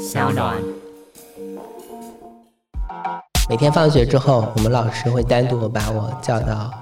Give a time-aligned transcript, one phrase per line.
[0.00, 0.56] 小暖。
[3.50, 6.72] 每天放学之后，我们老师会单独把我叫到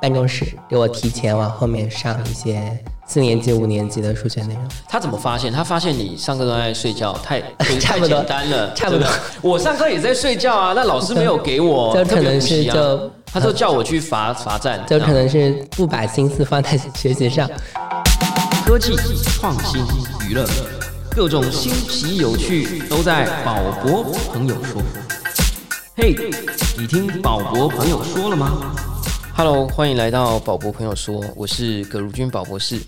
[0.00, 4.62] 办公室，给我提前往后面上一些四年级、五年级的数学内容。
[4.88, 5.52] 他怎么发现？
[5.52, 7.40] 他发现你上课都在睡觉，太
[7.80, 9.04] 差不多太简单了，差不多
[9.42, 17.50] 我上课也在睡觉啊，那老师没有 给我这可能是就他就叫我去罚罚站，就可能是不把心思放在学习上。
[18.64, 19.82] 科技创新
[20.28, 20.46] 娱乐，
[21.10, 24.02] 各种新奇有趣都在宝博
[24.32, 24.80] 朋友说。
[25.96, 26.14] 嘿，
[26.78, 28.74] 你听宝博朋友说了吗
[29.34, 32.80] ？Hello，欢迎来到宝博朋友说，我是葛如君宝博士。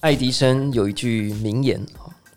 [0.00, 1.84] 爱迪生有一句名言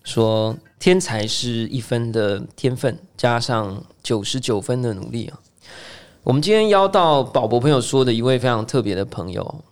[0.03, 5.39] 说：“天才是一分的天分加上九十九分的努力啊。”
[6.23, 9.63] 我们今天邀到宝博朋友说的一位非常特别的朋友，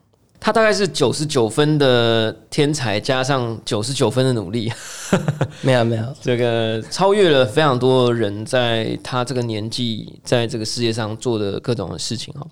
[0.46, 4.70] 他大概是九十九分的天才加上九十九分的努力，
[5.64, 12.46] 没有没有，这个超越了非常多人在他这个年纪在这个世界上做的各种的事情哈。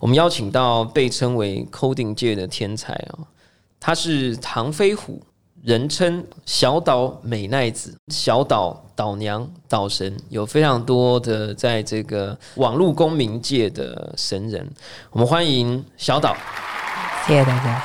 [0.00, 3.24] 我们邀请到被称为 coding 界的天才哦，
[3.78, 5.22] 他是唐飞虎，
[5.62, 14.68] 人称小岛美奈子、小岛岛娘、岛神，有非常多的在这个网络公民界的神人。
[15.12, 16.36] 我们欢迎小岛。
[17.26, 17.82] 谢谢大家。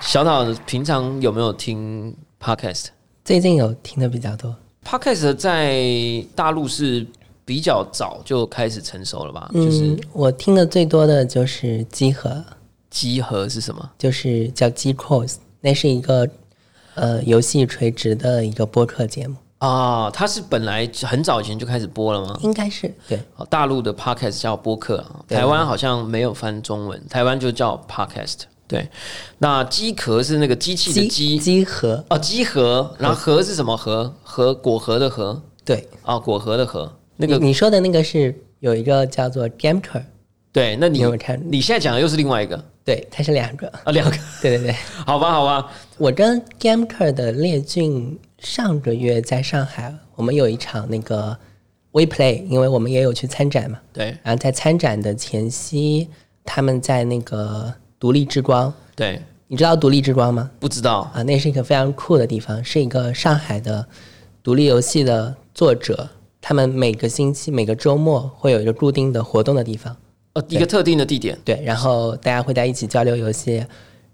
[0.00, 2.86] 小岛平常有没有听 podcast？
[3.24, 4.54] 最近有听的比较多
[4.84, 5.82] ，Podcast 在
[6.34, 7.06] 大陆是
[7.44, 9.48] 比较早就开始成熟了吧？
[9.54, 12.44] 就是嗯，我听的最多的就是集合，
[12.90, 13.90] 集合是什么？
[13.96, 16.28] 就是叫 G Cross，那是一个
[16.94, 22.38] 呃游戏垂直的一个播客节目，啊，它是本来很早以前就开始播了吗？
[22.42, 28.40] 应该是对哦大陆的 podcast 叫播客啊，台湾好像没有翻中文，台湾就叫 podcast。
[28.66, 28.88] 对，
[29.38, 33.76] 那机壳是那个机器的机集合，哦，机核，然后核是什么？
[33.76, 34.14] 核？
[34.22, 36.90] 核果核的核对，哦，果核的核。
[37.16, 40.02] 那个你你说的那个是有一个叫做 Gamker，
[40.52, 41.40] 对，那你你有没有看？
[41.50, 42.64] 你现在讲的又是另外一个。
[42.84, 44.74] 对，它是两个，啊，两个， 对对对。
[45.06, 51.36] 好吧，好吧，我跟 Gamker 的列俊上个月在上海，我们有一场那个
[51.92, 53.78] WePlay，因为我们也有去参展嘛。
[53.92, 54.16] 对。
[54.24, 56.08] 然后在参展的前夕，
[56.44, 60.50] 他们在那个独立之光，对，你知道独立之光吗？
[60.58, 63.86] 不知道啊，那是一个非常酷的地方，是一个上海的
[64.42, 66.08] 独立游戏的作者，
[66.40, 69.96] 他们每个星期、每个周末会有一个固定的活动的地方。
[70.32, 71.38] 呃，一个特定的地点。
[71.44, 73.64] 对，然后大家会在一起交流游戏，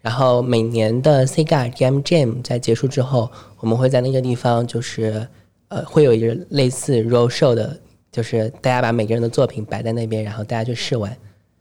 [0.02, 5.26] 然后每年的 Sega Game Jam 在结束之后，我们会在那个地方就是
[5.68, 7.74] 呃会有一个类似 road show 的，
[8.12, 11.16] 就是大家把每个人的作品摆在那边，然后大家去试玩，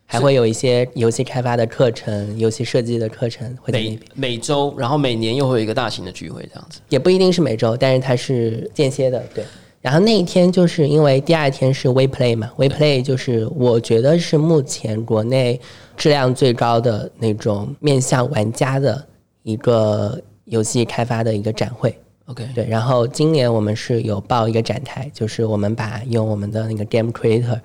[0.10, 6.80] 还会有一些游戏开发的课程、游戏设计的课程会在那每边，每周，然后每年又会有一个大型的聚会，这样子。
[6.88, 9.44] 也不一定是每周，但是它是间歇的，对。
[9.82, 15.60] 然后那一天就是因为第二天是 WePlay 嘛，WePlay 就是我觉得是目前国内
[15.96, 19.06] 质量最高的那种面向玩家的
[19.44, 21.96] 一个游戏开发的一个展会。
[22.26, 27.60] OK，对，然后今年我们是有报一个展台，就是我们把用我们的那个 Game Creator，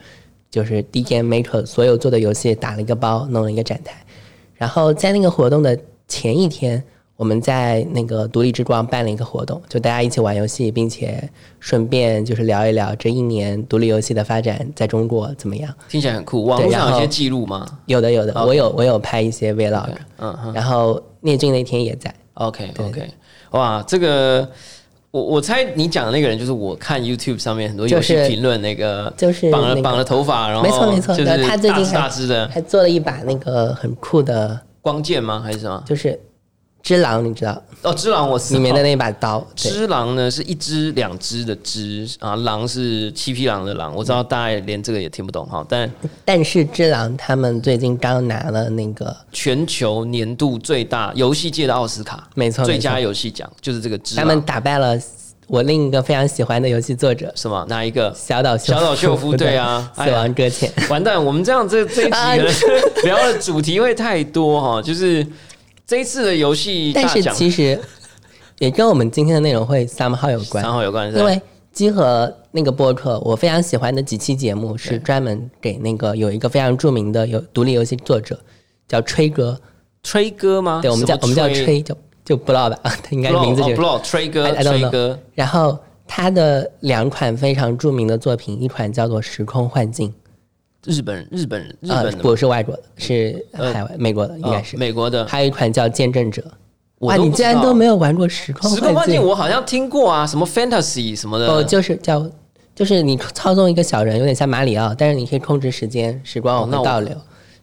[0.52, 3.94] 就是 D Game Maker 所有做的游戏打了一个包，弄了一个展台。
[4.54, 5.76] 然后在那个活动的
[6.06, 6.80] 前一天，
[7.16, 11.26] 我们在那个独立之光办了一个活动，就大家一起玩游戏，并且
[11.58, 15.74] 顺便就是聊一聊这一年独立游戏的发展在中国怎么样。
[15.88, 16.44] 听起来很酷。
[16.44, 22.14] 网络上有些记录吗有的有的我有我有拍一些 Vlog，嗯哼然后聂俊那天也在。
[22.34, 23.10] OK OK，
[23.50, 24.48] 哇，这个
[25.12, 35.40] 我我猜你讲的那个人就是我看 YouTube 上面很多游戏评论那个，就是绑了绑了头发，然后没错没错就是他最近大只还大只的还做了一把那个很酷的，光剑吗？
[35.44, 35.82] 还是什么？
[35.86, 36.18] 就是
[36.82, 37.62] 只狼，你知道？
[37.82, 39.70] 哦，只狼我里面的那把刀，对。
[39.70, 45.90] 只狼呢是一只两只的只啊，狼是七匹狼的狼，我知道大家连这个也听不懂哈，但
[46.24, 54.24] 但是只狼他们最近刚拿了那个，全球年度最大游戏界的奥斯卡，没错最佳游戏奖就是这个只狼。
[54.24, 54.96] 他们打败了
[55.48, 57.32] 我另一个非常喜欢的游戏作者。
[57.34, 57.66] 什么？
[57.68, 58.14] 哪一个？
[58.14, 60.72] 小岛小岛秀夫对啊 死亡搁浅。
[60.88, 62.56] 完蛋，我们这样这这一集
[63.04, 65.26] 聊的主题会太多哈，就是
[65.86, 67.78] 这一次的游戏但是其实
[68.58, 70.62] 也跟我们今天的内容会 somehow 有关。
[70.62, 71.40] 三，号有关，因为
[71.72, 78.38] 集合那个播客，我非常喜欢的几期节目是专门给那个有一个非常著名的有独立游戏作者
[78.86, 79.60] 叫吹哥，
[80.02, 80.80] 吹哥吗？
[80.82, 85.18] 对我们叫我们叫吹，就就不知道吧， 他应该名字就是 b l o 吹哥吹哥。
[85.34, 85.76] 然后
[86.06, 90.08] 他的两款非常著名的作品，一款叫做《时空幻境》，
[90.84, 94.76] 日本日本人日呃本，的不是外国的，是海外、美国的，应该是。
[94.76, 96.42] 哦美国的还有一款叫《见证者》，
[97.06, 101.46] 哇，你我竟然都没有玩过时空时空幻境，我好像听过啊，什么 fantasy 什么的。
[101.46, 102.28] 哦，就是叫，
[102.74, 107.16] 就是你操纵一个小人，有点像马里奥，但是你可以控制时间，时光往哦那我回倒流，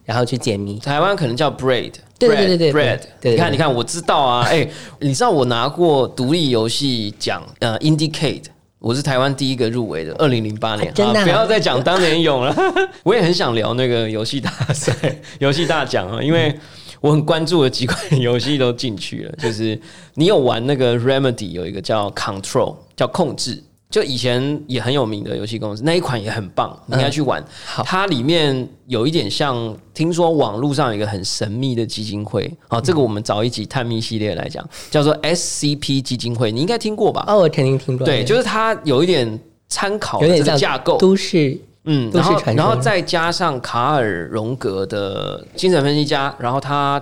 [0.06, 0.80] 然后去解谜。
[0.80, 4.66] 台湾可能叫 Braid，对对对对 Braid，你看你看，我知道啊，哎，
[5.00, 8.44] 你知道我拿过独立游戏奖，呃，Indicate。
[8.80, 10.94] 我是台湾第一个入围的，二零零八年。
[10.94, 12.56] 真的不要再讲当年勇了。
[13.04, 14.94] 我也很想聊那个游戏大赛、
[15.40, 16.58] 游戏大奖啊，因为
[17.02, 19.32] 我很关注的几款游戏都进去了。
[19.38, 19.78] 就是
[20.14, 27.44] 你有玩那个 Remedy 有一个叫 Control，叫控制，就以前也很有名的游戏公司，那一款也很棒，你应该去玩。
[27.66, 37.26] 好它里面有一点像，听说网络上有一个很神秘的基金会，好，这个我们找一集探秘系列来讲，叫做 SCP 基金会，你应该听过吧？
[37.28, 38.06] 哦，我肯定听过。
[38.06, 47.02] 对，就是它有一点参考这个有点像架构，都市嗯，然后然后再加上卡尔荣格的精神分析家，然后他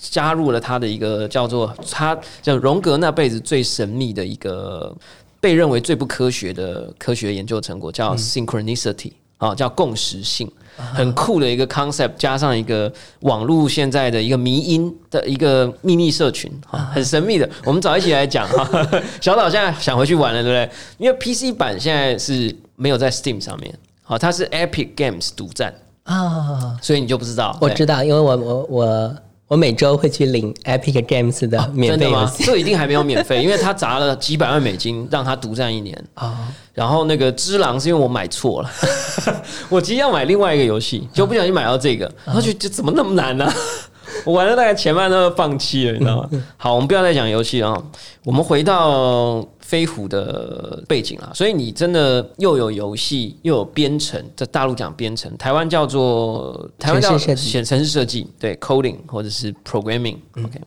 [0.00, 4.96] 加入了他的一个叫做他叫荣格那辈子最神秘的一个
[5.42, 10.48] 被认为最不科学的科学研究成果，嗯叫 synchronicity 啊、叫共识性。
[10.94, 12.90] 很酷的一个 concept，加上一个
[13.20, 17.48] 网络现在的一个迷因的一个秘密社群，啊，很神秘的。
[17.64, 18.66] 我们早一起来讲哈。
[19.20, 20.70] 小岛现在想回去玩了，对不对？
[20.96, 25.74] 因为 PC 版现在是没有在 Steam 上面，好，它是 Epic Games 独占，
[26.04, 27.58] 啊，所以你就不知道。
[27.60, 29.16] 我知道，因为我我我
[29.52, 31.98] 我每周会去领 Epic Games 的免？
[31.98, 32.42] 费游戏。
[32.42, 35.94] 这一定还没有免费，因为他砸了 几百万美金让他独占一年。
[36.14, 36.34] 哦，
[36.72, 38.70] 然后那个《只狼》是因为我买错了，
[39.68, 43.46] 我其实要买另外一个游戏，就不小心买到这个，然后就就怎么那么难呢、
[44.24, 46.30] 我玩了大概前半段都放弃了，你知道吗？
[46.56, 47.82] 好，我们不要再讲游戏了啊，
[48.24, 51.32] 我们回到飞虎的背景啊。
[51.34, 57.48] 所以你真的又有游戏，又有编程，在大陆讲编程，台湾叫做台湾叫城市设计。
[57.48, 60.60] 写城市设计，对 coding 或者是 programming，OK、OK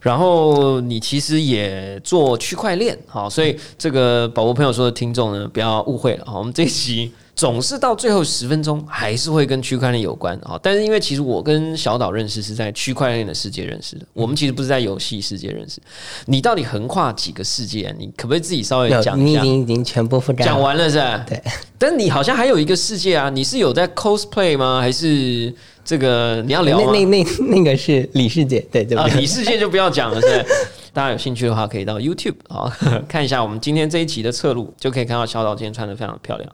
[0.00, 15.80] 然后你其实也做区块链，好，所以这个宝宝朋友说的听众呢，不要误会了，好，我们这一集总是到最后十分钟还是会跟区块链有关，啊，但是因为其实我跟小岛认识是在区块链的世界认识的，我们其实不是在游戏世界认识。
[16.26, 17.94] 你到底横跨几个世界？
[17.98, 19.42] 你可不可以自己稍微讲一下？
[19.42, 20.60] 经已经全部覆盖讲。
[20.60, 21.24] 完了是吧？
[21.28, 21.42] 对，
[21.76, 24.80] 但你好像还有一个世界啊，你是有在 cosplay 吗？
[24.80, 25.52] 还是
[25.84, 26.92] 这个你要聊吗？
[26.92, 29.06] 那那那那个是李世界，对对啊？
[29.16, 30.46] 李世界就不要讲了，是
[30.94, 32.70] 大家有兴趣的话，可以到 YouTube 啊
[33.08, 36.50] 看一下我们今天这一集的侧录，就可以看到小岛今天穿的非常漂亮。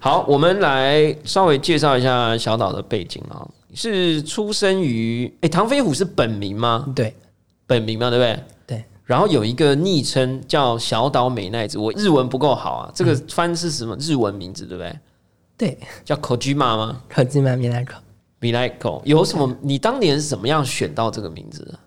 [0.00, 6.90] 好，我们来稍微介绍一下小岛的背景啊，是出生于诶，唐飞虎是本名吗？
[6.96, 7.14] 对
[7.66, 8.40] 本名嘛，对不对？
[8.66, 14.98] 对，然后有一个昵称叫小岛美奈子，我日文不够好啊，这个翻是什么日文名字，对不对？
[15.58, 17.54] 对，叫 Kojima 吗口技吗？
[17.54, 17.94] 米拉口。
[18.40, 19.54] ？Milaiko 有什么？
[19.60, 21.78] 你当年是怎么样选到这个名字的？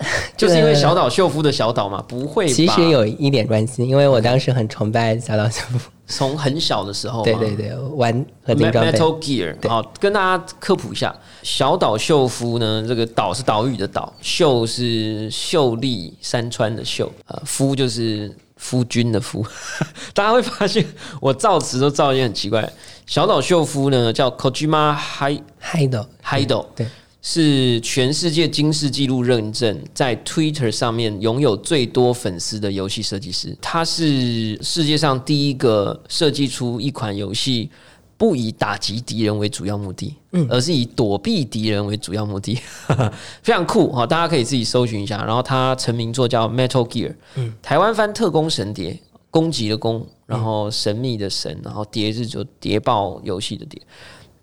[0.36, 2.02] 就是因为小岛秀夫的小岛嘛？
[2.08, 2.48] 不会？
[2.48, 5.90] 其实有一点关系，因为我当时很崇拜小岛秀夫。
[6.12, 8.12] 从很小的时候，对对对，玩
[8.44, 8.90] 合金 Me- 装备。
[8.90, 11.14] Metal Gear，好，跟大家科普一下，
[11.44, 19.46] 小岛秀夫呢，这个岛是岛屿的岛，秀是秀丽山川的秀，呃，夫就是夫君的夫。
[20.12, 20.84] 大家会发现
[21.20, 22.68] 我造词都造一些很奇怪。
[23.06, 26.88] 小岛秀夫呢叫 Kojima Hi 嗨的 Hido，对，
[27.22, 33.56] 是全世界金氏纪录认证，在 Twitter 上面拥有最多粉丝的游戏设计师。
[33.60, 37.70] 他是世界上第一个设计出一款游戏
[38.16, 40.16] 不以打击敌人为主要目的，
[40.48, 42.58] 而是以躲避敌人为主要目的，
[43.42, 44.06] 非常酷哈！
[44.06, 45.24] 大家可以自己搜寻一下。
[45.24, 47.14] 然后他成名作叫 Metal Gear，
[47.62, 48.98] 台湾翻特工神谍，
[49.30, 53.80] 攻击的攻，然后神秘的神，然后谍是就谍报游戏的谍。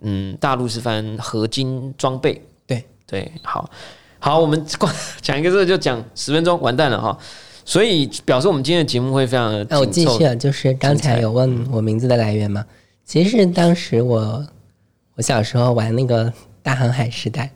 [0.01, 2.39] 嗯，大陆是翻合金装备，
[3.07, 3.69] 对对，好
[4.19, 7.17] 好，我们 光讲一个这个就讲十分钟，完蛋了哈。
[7.65, 12.65] 所以表示我们今天的节目会非常的那我继续啊，就是刚才有问我名字的来源嘛，
[13.05, 14.45] 其实是当时我
[15.15, 16.31] 我小时候玩那个
[16.63, 17.51] 大航海时代，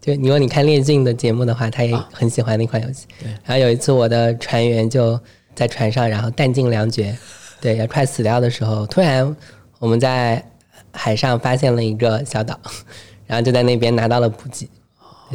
[0.00, 3.06] 就你如果你看烈俊的节目的话，他也很喜欢那款游戏。
[3.44, 5.20] 然后有一次我的船员就
[5.54, 7.14] 在船上，然后弹尽粮绝，
[7.60, 9.36] 对，要快死掉的时候，突然
[9.78, 10.42] 我们在
[10.90, 12.58] 海上发现了一个小岛，
[13.26, 14.68] 然后就在那边拿到了补给，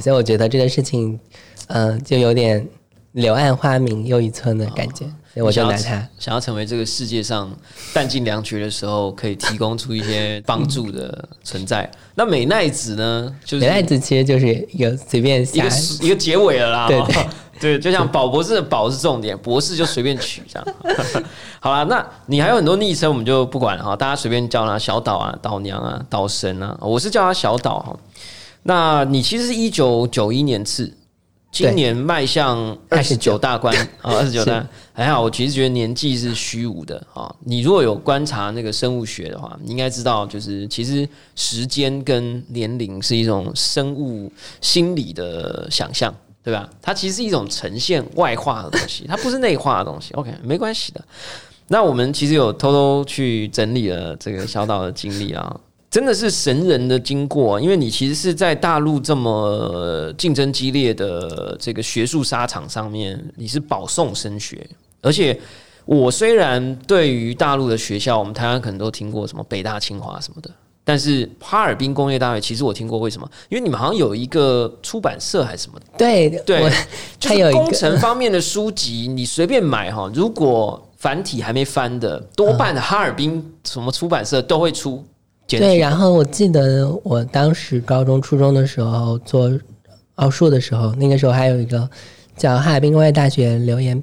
[0.02, 1.20] 所以我觉得这个事情，
[1.68, 2.66] 嗯、就有点
[3.14, 6.08] 柳暗花明又一村的感觉，所以我就拿它。
[6.20, 7.52] 想要成为这个世界上
[7.94, 11.90] 弹尽粮绝的时候，可以提供出一些帮助的存在。
[12.16, 13.36] 那美奈子呢？
[13.44, 16.88] 就是美奈子其实就是有随便一下个一个结尾了啦。
[16.90, 17.08] 对哦
[17.60, 20.68] 对，就像宝博士的宝是重点，博士就随便取这样。
[21.60, 28.00] 好了，那你还有很多昵称，我们就不管了哈，大家随便叫他小岛啊、岛娘啊、岛神啊，我是叫他小岛哈。
[28.64, 30.94] 那你其实是一九九一年次
[31.52, 34.64] 今年迈向二十九大关 啊，二十九大
[34.94, 35.22] 还好。
[35.24, 37.34] 我其实觉得年纪是虚无的啊。
[37.40, 46.14] 你如果有观察那个生物学的话，你应该知道，就是其实时间跟年龄是一种生物心理的想象，
[46.50, 46.68] 对吧？
[46.82, 50.14] 它其实是一种呈现外化的东西，它不是内化的东西。
[50.16, 51.04] OK，没关系的。
[51.68, 55.60] 那我们其实有偷偷去整理了这个小岛的经历啊。
[55.92, 64.68] 真的是神人的经过，因为你其实是在大陆这么竞争激烈的这个学术沙场上面，你是保送升学，
[65.02, 65.40] 而且
[65.86, 70.52] 我虽然对于大陆的学校，我们台湾可能都听过什么北大、清华什么的，
[70.90, 73.30] 但是哈尔滨工业大学其实我听过，为什么？
[73.48, 76.68] 因为你们好像有一个出版社还是什么的，对对，
[77.20, 85.06] 就是工程方面的书籍，你随便买哈，如果繁体还没翻的，多半的哈尔滨什么出版社都会出。
[85.46, 89.52] 对，然后我记得我当时高中、初中的时候做
[90.16, 91.88] 奥数的时候，那个时候还有一个
[92.36, 94.02] 叫哈尔滨工业大学留言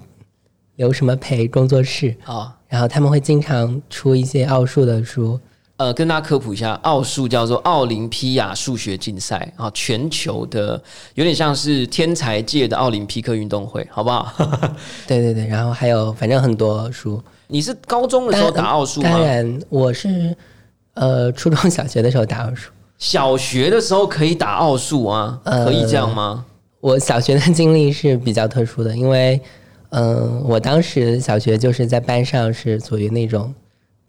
[0.76, 5.40] 刘什么培工作室啊，然后他们会经常出一些奥数的书。
[5.76, 10.82] 呃，跟大家科普一下，奥数叫做奥林匹亚数学竞赛啊，全球的
[11.14, 14.32] 有点像是天才界的奥林匹克运动会，好不好？
[15.06, 17.22] 对对对，然后还有反正很多书。
[17.48, 19.10] 你是高中的时候打奥数吗？
[19.10, 20.34] 当然，我是。
[20.94, 25.38] 呃，初中小学的时候打奥数，小学的时候可以打奥数啊？
[25.44, 26.42] 可以这样吗？
[26.80, 29.38] 我小学的经历是比较特殊的，因为，
[29.90, 33.54] 嗯，我当时小学就是在班上是属于那种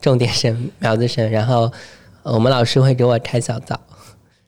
[0.02, 1.72] 重点生、苗子生，然后
[2.24, 3.80] 我们老师会给我开小灶。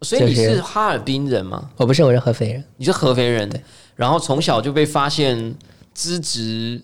[0.01, 1.69] 所以你是哈尔滨人吗？
[1.75, 2.63] 我不是，我是合肥人。
[2.77, 3.49] 你是合肥人，
[3.95, 5.53] 然后从小就被发现
[5.93, 6.81] 资质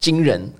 [0.00, 0.50] 惊人。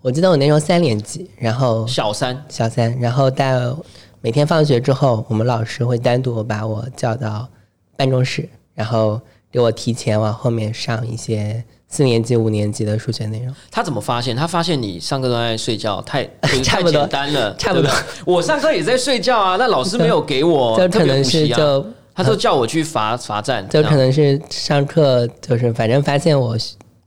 [0.00, 3.76] 我记得我那时候三年级，然后小三小三，然后到
[4.20, 7.48] 每天放学之后，我们老师会单独把我叫到
[7.96, 9.20] 办公室，然后
[9.50, 11.64] 给我提前往后面上一些
[11.96, 13.54] 四年级、五年级的数学内容。
[13.70, 14.36] 他怎么发现？
[14.36, 17.90] 他发现你上课都在睡觉，太 太简单了，差不多。
[18.26, 26.56] 我上课也在睡觉啊，那老师没有给我，就可能是就他说叫我去罚罚站，就可能是上课就是反正发现我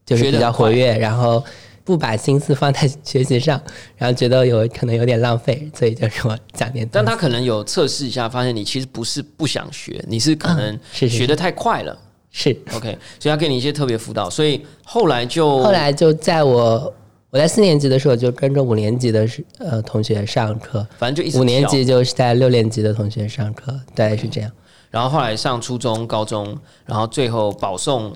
[0.04, 1.44] 就是比较活跃，然后。
[1.82, 3.60] 不把心思放在学习上，
[3.96, 6.88] 然后觉得有可能有点浪费，所以就说讲点。
[6.92, 11.98] 但他可能有测试一下，发现你其实不是不想学，你是可能学的太快了。
[12.30, 14.30] 是 OK，所以他给你一些特别辅导。
[14.30, 16.92] 所以后来就后来就在我
[17.30, 24.50] 我在四年级的时候，就跟着五年级的呃同学上课，反正就五年级就是在六年级的同学上课，大概是这样。
[24.90, 26.56] 然后后来上初中、高中，
[26.86, 28.12] 然后最后保送。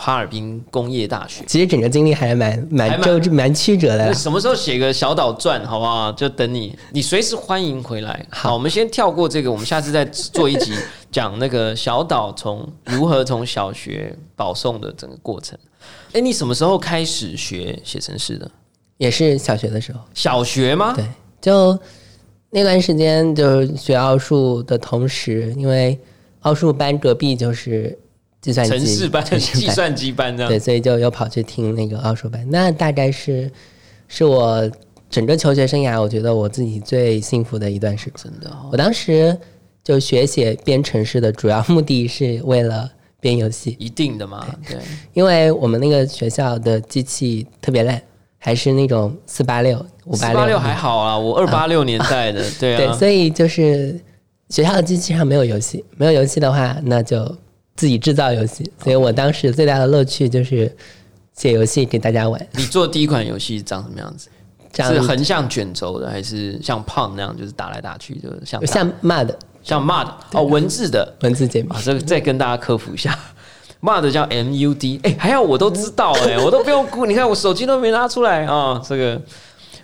[0.00, 4.14] 哈尔滨工业大学，其实整个经历还是蛮蛮周蛮曲折的。
[4.14, 6.12] 什么时候写个小岛传，好不好？
[6.12, 8.24] 就等你，你随时欢迎回来。
[8.30, 10.72] 好，我们先跳过这个，我们下次再做一集
[11.10, 15.58] 讲那个小岛从如何从小学保送的整个过程。
[16.12, 18.48] 哎，你什么时候开始学写程式的？
[18.98, 19.98] 也是小学的时候。
[20.14, 20.92] 小学吗？
[20.94, 21.04] 对，
[21.40, 21.76] 就
[22.50, 25.98] 那段时间就是学奥数的同时，因为
[26.42, 27.98] 奥数班隔壁就是。
[28.40, 32.46] 计算机、城市班、计算机班这样，对，所以就又跑去听那个奥数班。
[32.48, 33.50] 那大概是
[34.06, 34.70] 是我
[35.10, 39.36] 整个求学生涯，我觉得我自己最幸福的一段时真的，我当时
[39.82, 42.88] 就学写编程式的主要目的是为了
[43.20, 44.46] 编游戏，一定的嘛？
[44.68, 44.78] 对，
[45.14, 48.00] 因为我们那个学校的机器特别烂，
[48.38, 50.56] 还是那种四八六、五八六。
[50.56, 53.98] 还好啊，我二八六年代的，对啊， 对，所以就是
[54.48, 57.36] 学校的机器上没有游戏，没有游戏的话，那就。
[57.78, 60.70] 自己制造游戏，所以我当时最大的乐趣就是
[61.34, 62.48] 写游戏给大家玩。
[62.56, 64.28] 你做第一款游戏长什么样子？
[64.74, 69.32] 是横向卷轴的，还是像胖那样，就是打来打去，就是像像 Mud，
[69.62, 71.72] 像 Mud 哦，文字的文字界面。
[71.82, 73.16] 这个再跟大家科普一下，
[73.80, 77.06] Mud 叫 M U D，哎，还好我都知道哎， 我都不用顾。
[77.06, 78.82] 你看我手机都没拿出来啊。
[78.86, 79.20] 这个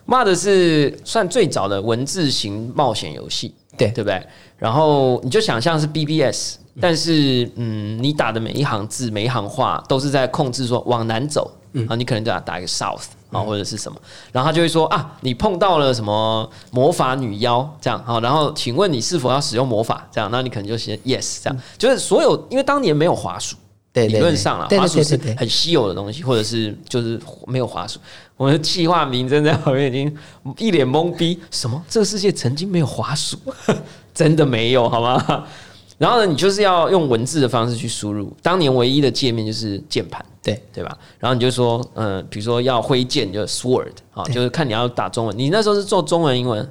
[0.06, 4.20] Mud 是算最早的文字型冒险游戏，对对不对？
[4.58, 6.58] 然后你就想象是 B B S。
[6.81, 13.97] 但是，嗯，你打的每一行字、每一行话都是在控制说往南走，嗯啊，你可能就要打一个 south 啊，或者是什么，
[14.33, 20.04] 然后他就会说啊，你碰到了什么魔法女妖这样，好，然后请问你是否要使用魔法？
[20.11, 23.57] 这样，那你可能就写 yes 这样，就是所有，因为当年没有滑鼠，
[23.93, 28.00] 理论上啊，滑鼠是很稀有的东西，或者是就是没有滑鼠。
[28.37, 30.12] 我的计划名真在旁边已经
[30.59, 31.81] 一脸懵逼，什么？
[31.88, 33.38] 这个世界曾经没有滑鼠？
[34.12, 35.45] 真的没有，好吗？
[35.96, 38.32] 然后呢，你就是要用文字的方式去输入。
[38.42, 40.98] 当年唯一的界面就是键盘，对对吧？
[41.18, 45.38] 然后你就说，嗯，比如说要挥剑，就 sword 啊，就是看你要打中文。
[45.38, 46.68] 你那时候是做中文、英文？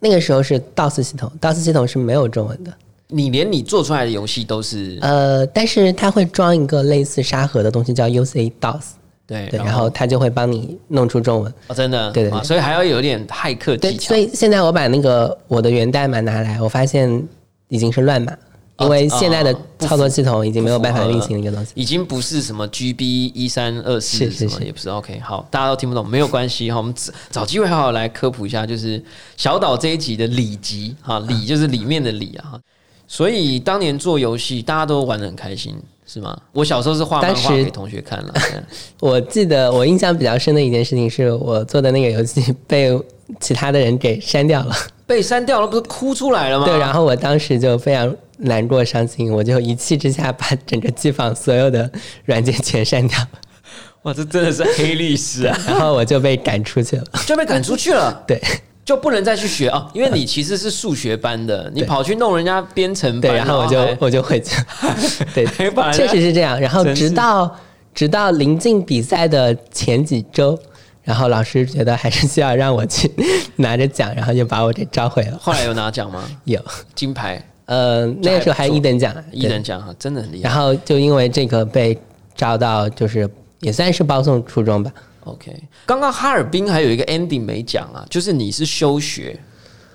[0.00, 2.72] 那个时候是 DOS 系统，DOS 系统是没有中文的。
[3.08, 8.82] 你连你做出来的游戏都是呃，但是它会装一个类似沙盒的东西，叫 UC DOS，
[9.26, 11.54] 对，对，然后它就会帮你弄出中文。
[11.68, 14.16] 哦，真的，对对所以还要有点骇客对，技巧所。
[14.16, 17.22] 以现在我把那个我的源代码拿来，我发现
[17.68, 18.36] 已经是乱码，
[18.80, 21.70] 因为现在的操作系统已经没有办法运行一个东西。
[21.74, 24.24] 已经不是什么 GB 一三二四
[24.64, 29.02] 也不是 OK，好，大家都听不懂没有关系哈，我们找找机会好好来科普一下，就是
[29.36, 32.58] 小岛这一集的里集哈，里就是里面的里啊，
[33.06, 36.36] 所以当年做游戏大家都玩的很开心，是吗？
[36.52, 38.34] 我小时候是画漫画给同学看了，
[38.98, 42.90] 我记得我印象比较深的一件事情是我做的那个游戏 被
[43.38, 44.74] 其他的人给删掉了，
[45.06, 46.66] 被删掉了，不是哭出来了吗？
[46.66, 51.90] 对，然后我当时就非常难过伤心，我就一气之下把整个机房所有的
[52.24, 53.18] 软件全删掉，
[54.02, 57.04] 哇，这真的是黑历史啊，然后我就被赶出去了。
[57.26, 58.22] 就被赶出去了。
[58.26, 58.40] 对
[58.84, 64.62] 就不能再去学哦，因为你其实是数学班的，你跑去弄人家编程班，对，然后我就我就回去。
[65.34, 65.46] 对
[65.90, 66.60] 确实是这样。
[66.60, 67.56] 然后直到
[67.94, 70.58] 直到临近比赛的前几周，
[71.02, 73.10] 然后老师觉得还是需要让我去
[73.56, 75.38] 拿着奖，然后就把我给召回了。
[75.40, 76.22] 后来有拿奖吗？
[76.44, 76.62] 有，
[76.94, 80.42] 金牌、呃，那个时候还一等奖，一等奖哈，真的很厉害。
[80.42, 81.98] 然后就因为这个被
[82.34, 83.28] 招到，就是
[83.60, 84.92] 也算是保送初中吧。
[85.24, 85.50] OK，
[85.86, 89.38] 刚刚哈尔滨还有一个 ending 没讲啊，就是你是休学，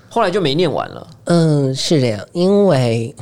[0.09, 1.07] 后来就没念完了。
[1.25, 3.13] 嗯，是这样，因为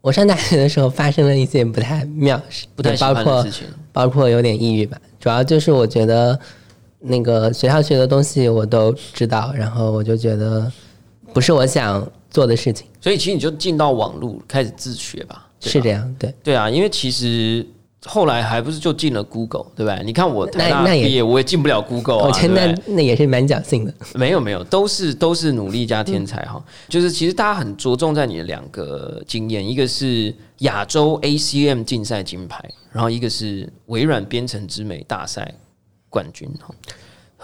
[0.00, 2.40] 我上大学的时候发生了一些不太妙，
[2.76, 3.46] 不太包括
[3.92, 4.96] 包括有点抑郁吧。
[5.18, 6.38] 主要就是我觉得
[7.00, 10.70] 那个学校学的东西我都知道，然后我就觉得
[11.32, 15.36] 不是我想做的事情，所以其实你就进到网络开始自学吧。
[15.36, 16.34] 吧是这样，对。
[16.42, 17.64] 对啊，因为其实
[18.04, 20.00] 后来还不是就进了 Google，对吧？
[20.04, 22.38] 你看我那那也毕业，我也进不了 Google 啊。
[22.48, 23.94] 那那也是蛮侥幸的。
[24.14, 26.56] 没有没有，都是都是努力加天才哈。
[26.56, 32.62] 嗯就是其实大家很着重在你的两个经验，一个是亚洲 ACM 竞赛金牌，
[32.92, 35.54] 然后一个是微软编程之美大赛
[36.10, 36.74] 冠军哈。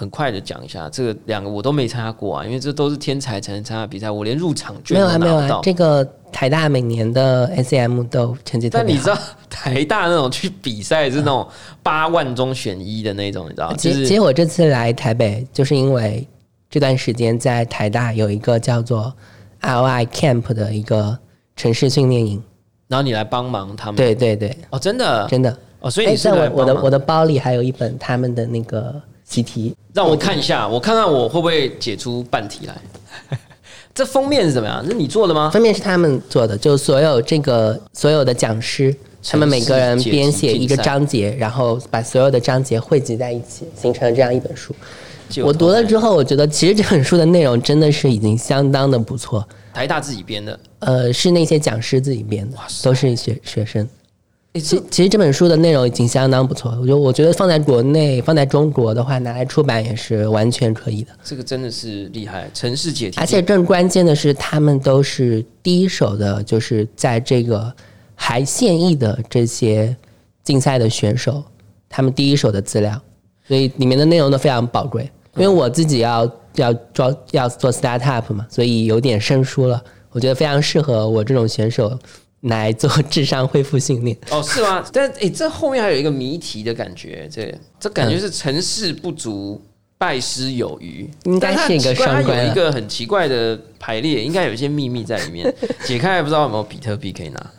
[0.00, 5.57] 很快的讲一下，这个两个我都没参加过啊，因为这都是天才才能参加比赛，我连入场券没有啊，没有都拿不到。
[5.57, 6.02] 啊，这个
[6.33, 8.71] 台大每年的 SCM 都成绩。
[8.71, 9.19] 但你知道
[9.50, 11.47] 台大那种去比赛是那种
[11.82, 13.75] 八万中选一的那种，你知道？
[13.76, 16.26] 其实，其实我这次来台北，就是因为
[16.71, 19.13] 这段时间在台大有一个叫做
[19.60, 21.19] ROI Camp 的一个
[21.56, 22.43] 城市训练营。
[22.89, 23.97] 然后你来帮忙他们。
[23.97, 25.54] 对对对，哦，真的真的。
[25.80, 32.76] 哦，所以哎，你是在我的我的包里还有一本他们的那个习题，让我看一下，我看看我会不会解出半题来。
[33.95, 34.84] 这封面是怎么样？
[34.84, 35.50] 是你做的吗？
[35.52, 44.75] 封面是他们做的，就所有这个所有的讲师，他们每个人编写一个章节，然后把所有的章节汇集在一起，形成了这样一本书。
[45.45, 49.47] 我读了之后，我觉得其实这本书的内容真的是已经相当的不错。
[49.73, 50.58] 台大自己编的。
[50.80, 53.88] 呃，是那些讲师自己编的都是学学生。
[54.54, 61.13] 诶其其实这本书的内容已经相当不错，我觉得我觉得放在国内、放在中国的话，拿来出版也是完全可以的。
[61.23, 67.73] 这个真的是厉害，城市解题，而且更关键的是，他们都是第一手的，就是在这个
[68.17, 69.97] 还现役的这些
[70.43, 71.45] 竞赛的选手，
[71.89, 73.00] 他们第一手的资料，
[73.47, 75.08] 所以里面的内容都非常宝贵。
[75.36, 79.80] 因为我自己要要做要做 startup 嘛，所以有点生疏了。
[80.10, 81.97] 我觉得非常适合我这种选手
[82.43, 84.17] 来做智商恢复训练。
[84.31, 84.85] 哦，是吗？
[84.93, 89.61] 但诶，这后面还有一个谜题的感觉，这这感觉是成事不足。
[89.99, 95.55] 败师有余，应该是一个但它很奇怪双关一个很奇怪的排列，应该有一些秘密在里面。
[95.85, 97.50] 解开还不知道有没有比特币可以拿，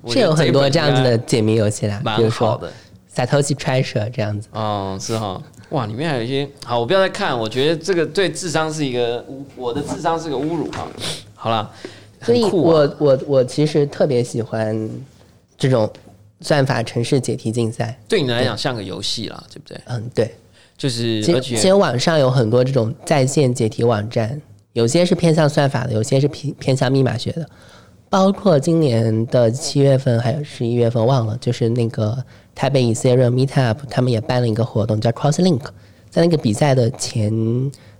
[0.00, 2.72] 我是有很多这样子的解谜游戏啦，比如说蛮好的。
[3.12, 4.46] Satoshi Treasure 这样子。
[4.52, 10.86] 哦，是哈，哇，里面还有一些好，我不要再看，我觉得这个对智商是一个侮，我的智商是个侮辱哈。
[11.34, 11.68] 好啦，
[12.22, 14.88] 所以我我我其实特别喜欢
[15.56, 15.90] 这种
[16.40, 17.98] 算法城市解题竞赛。
[18.08, 19.80] 对你来讲像个游戏啦，对不对？
[19.86, 20.34] 嗯，对。
[20.76, 24.40] 就是而且实网上有很多这种在线解题网站，
[24.72, 27.46] 有些是偏向算法的，有些是偏偏向密码学的。
[28.08, 32.16] 包括今年的七月份还有十一月份忘了，就是那个
[32.54, 35.60] 台北 Ethereum Meetup，他们也办了一个活动叫 CrossLink，
[36.08, 37.30] 在那个比赛的前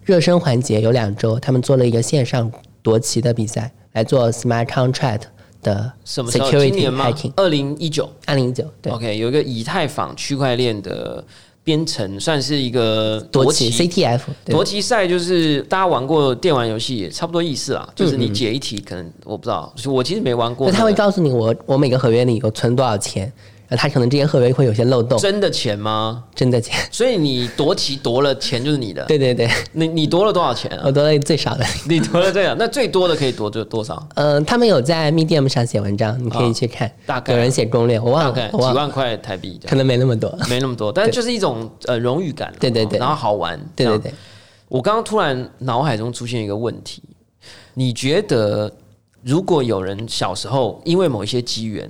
[0.02, 2.50] 热身环节有两周，他们做了一个线上
[2.82, 5.22] 夺旗的比赛，来做 Smart Contract
[5.62, 7.32] 的 security hacking。
[7.36, 11.24] 二零一九二零一九对，OK，有一个以太坊区块链的
[11.62, 17.88] 编程，算是一个夺旗 CTF 对夺旗赛就是大家玩过电玩游戏，也差不多意思啦。
[17.94, 20.70] 就是嗯你解一题，可能我不知道，我其实没玩过。
[20.70, 23.30] 他会告诉你我我每个合约里有存多少钱，
[23.70, 26.24] 呃他可能这些合约会有些漏洞，真的钱吗？
[26.34, 26.76] 真的钱。
[26.90, 29.04] 所以你夺旗夺了钱就是你的。
[29.06, 30.92] 对对对，你你夺了多少钱啊我？
[30.92, 31.64] 夺了最少的。
[31.88, 34.04] 你夺了这样，那最多的可以夺多多少？
[34.16, 36.88] 嗯、他们有在 Medium 上写文章，你可以去看。
[36.88, 40.36] 哦大概有人写攻略，我忘了几万块台币，可能没那么多。
[40.48, 42.52] 没那么多，但是就是一种呃荣誉感。
[42.58, 43.58] 对对对然后好玩。
[43.76, 44.12] 对对对，
[44.68, 47.02] 我刚刚突然脑海中出现一个问题，
[47.74, 48.72] 你觉得
[49.22, 51.88] 如果有人小时候因为某一些机缘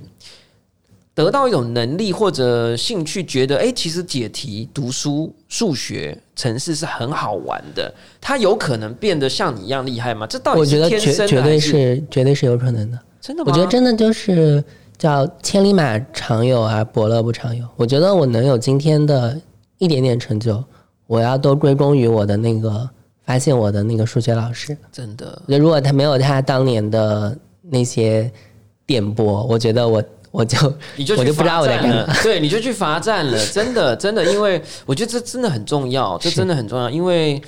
[1.13, 10.25] 得到一种能力或者兴趣，觉得哎、诶其实解题、读书、数学、城市是很好玩的，他有可能变得像你一样厉害吗？
[10.25, 12.97] 这到底我觉得绝绝对是是绝对是有可能的。
[13.19, 13.51] 真的吗？
[13.51, 14.63] 我觉得真的就是
[14.97, 17.67] 叫千里马常有啊，伯乐不常有。
[17.75, 19.39] 我觉得我能有今天的
[19.77, 20.63] 一点点成就，
[21.07, 22.89] 我要都归功于我的那个
[23.25, 24.75] 发现我的那个数学老师。
[24.91, 28.31] 真的那如果他没有他当年的那些
[28.85, 37.41] 点拨，我觉得我我就你就去我就不知道我在干嘛了。，对，你就去罚站了，真的真的，因为我觉得这真的很重要，这真的很重要，因为。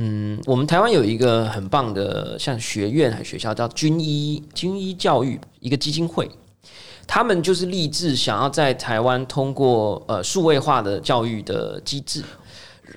[0.00, 6.30] 嗯，我们台湾有一个很棒的，像学院还学校，叫军医军医教育一个基金会，
[7.06, 12.22] 他们就是立志想要在台湾通过呃数位化的教育的机制，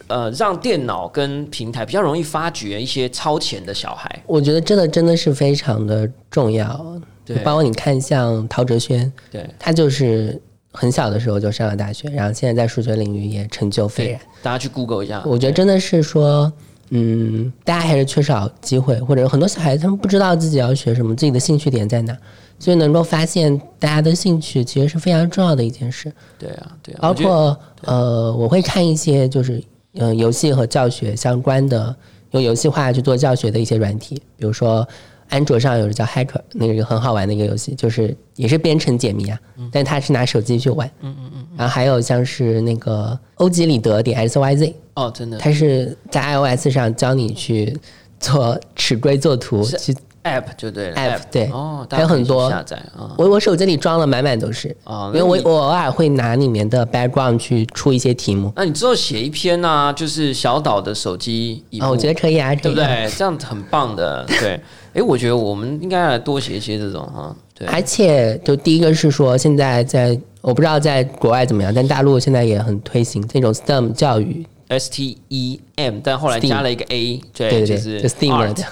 [0.08, 4.23] 呃，让电脑跟平台比较容易发掘一些超前的小孩。
[4.27, 7.01] 我觉得这个真的是非常的重要。
[7.33, 7.43] 对。
[7.43, 9.45] 包括你看像陶哲轩，对。
[9.59, 10.39] 他就是
[10.71, 14.21] 很小的时候就上了大学，然后现在在数学领域也成就斐然。
[14.41, 16.51] 大家去 Google 一下，我觉得真的是说，
[16.89, 22.17] 嗯，大家还是缺少机会，或者有很多小孩子他们不知道自己要学什么，自己的兴趣点在哪，
[22.59, 26.11] 所以能够发现大家的兴趣其实是非常重要的一件事。
[26.39, 29.61] 对啊，对啊，包括呃，我会看一些就是
[29.95, 31.95] 呃游戏和教学相关的，
[32.31, 34.87] 用游戏化去做教学的一些软体，比如说
[35.31, 39.39] 安卓上有个叫 Hacker，那个很好玩的一个游戏，就是也是编程解谜啊，
[39.71, 40.87] 但它是拿手机去玩。
[41.01, 41.47] 嗯嗯嗯。
[41.57, 47.75] 然后还有像是那个欧几里得点 X Y Z，哦，真的它是在 iOS 上教你去
[48.19, 53.15] 做尺规作图，是去 App 就对了 App，对哦，还有很多下载啊。
[53.17, 58.51] 我我手机里装了满满都是，哦因为我我偶尔会拿里面的 background 去出一些题目。
[58.55, 63.09] 那你之后写一篇啊，就是小岛的手机啊，我觉得可以啊，可以啊对不对？
[63.17, 64.59] 这样很棒的，对。
[64.93, 67.67] 哎，我觉得我们应该来多写一些这种哈，对。
[67.67, 78.65] 而且，就第一个是说，现在在我不知道在国外怎么样，但大陆现在也很推行这种 STEM 教育，S T E M，但后来加了一个 A，对，对对对，就是的。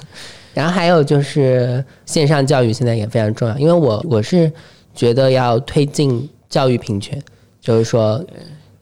[0.53, 4.51] 然后还有就是线上教育现在也非常重要，因为我我是
[4.93, 7.21] 觉得要推进教育平权，
[7.61, 8.21] 就是说，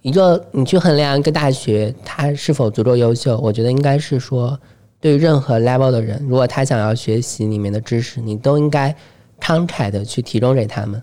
[0.01, 4.57] 一个你去衡量一个大学它是否足够优秀，我觉得应该是说，
[4.99, 8.95] 对任何 level 的人，如果他想要学习里面的知识，你都应该
[9.39, 11.01] 慷慨的去提供给他们。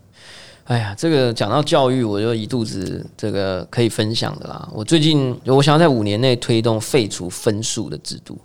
[0.64, 4.66] 哎呀，这个讲到教育，我就一肚子这个可以分享的啦。
[4.72, 8.38] 我最近我想要在五年内推动废除分数的制度，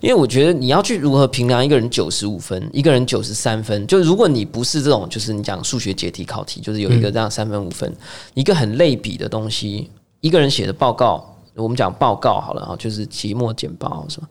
[0.00, 7.94] 因为我觉得你要去如何评量一个人九十五分，一个人九十三分，就如果你不是这种，就是你讲数学解题考题，就是有一个这样三分五分，
[8.32, 9.90] 一个很类比的东西，
[10.22, 14.26] 一个人写的报告，我们讲报告好了啊，就是期末简报什么。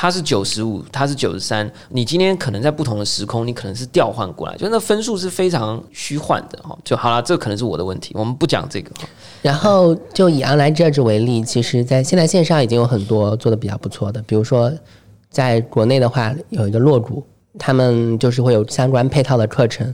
[0.00, 1.68] 他是九十五，他是九十三。
[1.88, 6.78] 你今天可能在不同的时空，你可能是调换过来，就那分数是非常虚幻的哈。
[6.84, 9.08] 就好了，这可能是我的问题，我们不讲这个哈。
[9.42, 14.72] 然后就以 online judge 为例，其实在现在线上已经有很多做的比较不错的，比如说
[15.30, 17.26] 在国内的话，有一个洛谷，
[17.58, 19.92] 他们就是会有相关配套的课程。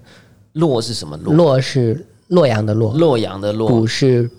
[0.53, 1.33] 洛是什么洛？
[1.35, 4.31] 洛是洛阳的洛，洛阳的洛，谷是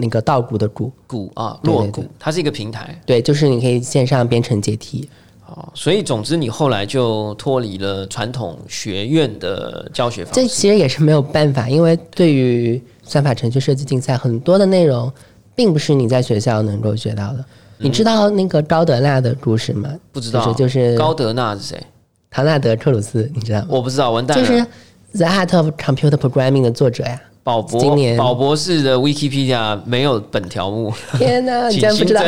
[0.00, 0.90] 那个稻谷的谷。
[1.06, 5.08] 谷啊，对对洛谷，它是一个平台对，就是你可以线上编程解题。
[5.46, 5.68] 哦。
[5.74, 10.46] 所以总之，你后来就脱离了传统学院的教学方这。
[10.46, 15.12] 其实也是没有办法，因为对于算法程序设计竞赛，很多的内容
[15.54, 17.44] 并不是你在学校能够学到的。
[17.78, 19.90] 你知道那个高德纳的故事吗？
[20.12, 21.82] 不知道就是就是高德纳是谁？
[22.30, 23.66] 唐纳德·克鲁斯，你知道吗？
[23.70, 24.46] 我不知道，完蛋了。
[24.46, 24.60] 就是
[25.14, 27.20] 《The Art of Computer Programming》的作者呀。
[27.42, 32.22] 宝博今年宝博士的 Wikipedia 没有本条目，天哪， 你请竟然不知道？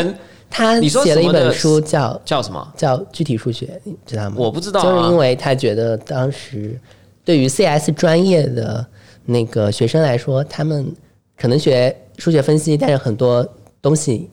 [0.54, 2.72] 他你说写了一本书叫叫什么？
[2.76, 4.36] 叫具体数学，你知道吗？
[4.38, 6.78] 我不知道啊就是因为他觉得当时
[7.24, 8.84] 对于 CS 专业的
[9.24, 10.90] 那个学生来说，他们
[11.38, 13.46] 可能学数学分析，但是很多
[13.80, 14.28] 东西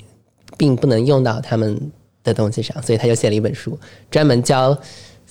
[0.58, 1.80] 并不能用到他们
[2.24, 3.80] 的东西上，所以他就写了一本书，
[4.12, 4.78] 专门教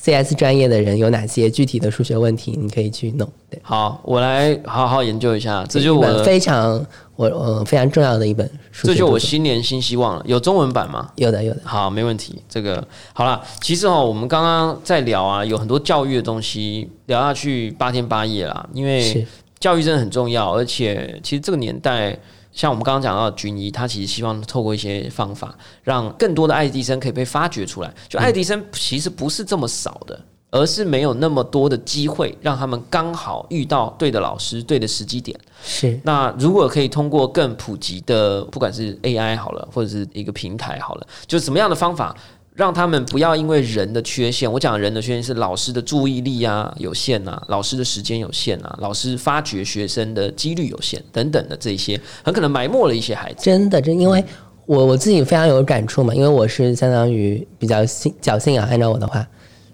[0.01, 3.29] CS 专业的人有哪些具体的数学问题，你可以去弄。
[3.51, 5.65] 对，好，我来好好研究一下。
[5.69, 6.85] 这就我，非常
[7.17, 10.23] 我呃非常重要的一本书这就我新年新希望了。
[10.27, 11.11] 有中文版吗？
[11.17, 11.61] 有的有的。
[11.65, 12.41] 好，没问题。
[12.49, 18.67] 这个好了，其实哦，我们刚刚在聊啊，有很多教育的东西，聊下去八天八夜啦。
[18.73, 19.27] 因为
[19.59, 22.17] 教育真的很重要，而且其实这个年代，
[22.59, 27.95] 像我们刚刚讲到的军医，他其实希望透过一些方法，让更多的爱迪生可以被发掘出来。
[28.09, 35.39] 就爱迪生其实不是这么少的，而是没有那么多的机会，让他们刚好遇到对的老师、对的时机点。
[35.63, 42.13] 是那如果可以通过更普及的，不管是 AI 好了，或者是一个平台好了，就什么样的方法，
[42.59, 53.45] 让他们不要因为人的缺陷，我讲人的缺陷是老师的注意力啊有限啊，老师的时间有限啊，老师发掘学生的几率有限等等的这些，很可能埋没了一些孩子。
[53.45, 54.25] 真的，真因为
[54.67, 59.25] 我我自己非常有感触嘛，因为我是相当于比较信侥幸啊，按照我的话，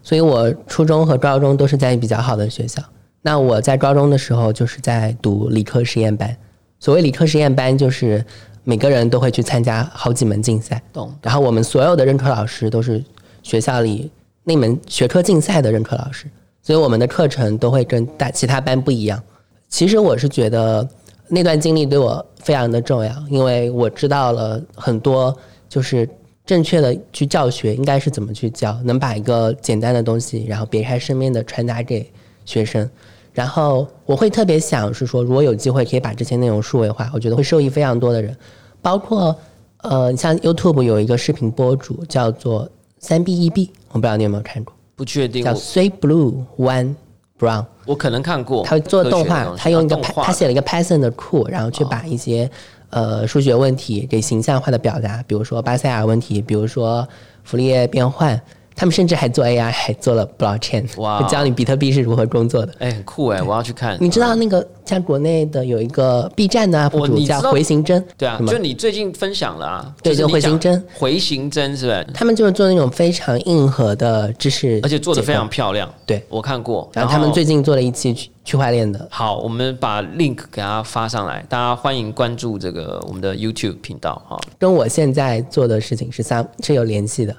[0.02, 2.82] 所以我初中和高中都是在比较好的学校。
[3.22, 6.36] 那我在高中的时候就是在读理科实验班，
[6.78, 8.22] 所谓理科实验班就是
[8.64, 11.14] 每个人都会去参加好几门竞赛，懂？
[11.22, 13.04] 然后我们所有的任课老师都是
[13.42, 14.10] 学校里
[14.42, 16.26] 那门学科竞赛的任课老师，
[16.62, 19.22] 所以我们的课程都会跟大其他班不一样。
[19.68, 20.88] 其实我是觉得
[21.28, 25.36] 那段经历对我非常的重要，因为我知道了很多，
[25.68, 26.08] 就是
[26.46, 32.10] 正确的去教学应该是怎么去教，能把一个简单的东西，然后别开生面的传达给
[32.44, 32.88] 学生。
[33.34, 38.34] 然后我会特别想是说，如果有机会可以把这些内容数位化，我觉得会受益非常多的人，
[38.80, 39.36] 包括
[39.78, 42.66] 呃，像 YouTube 有一个视频博主叫做
[43.00, 46.94] 三 B 一 B，我不知道你有没有看过，不确定，叫我 Three Blue One
[47.38, 47.66] Brown。
[47.84, 52.50] 我可能看过，他会做动画他用一个他写了一个 Python 的库，然后去把一些、
[52.90, 57.06] 呃数学问题给形象化的表达，比如说巴塞尔问题，比如说
[57.42, 58.40] 傅立叶变换，
[58.76, 62.74] 他们甚至还做 AI，还做了 blockchain，哇会教你比特币是如何工作的。
[62.80, 63.96] 哎、很酷哎，我要去看。
[64.00, 72.06] 你知道那个在国内的有一个 B 站的 UP 主叫回形针，对啊就你最近分享了啊，对就回形针，回形针是不是？
[72.12, 75.48] 他们就是做那种非常硬核的知识，而且做的非常。
[75.54, 76.90] 漂亮，对我看过。
[76.94, 84.40] 然后他们最近做了一期区区块链的，好，我们把 link 给大家发上来，大家欢迎关注这个我们的 YouTube 频道哈。
[84.58, 87.38] 跟我现在做的事情是三是有联系的，对，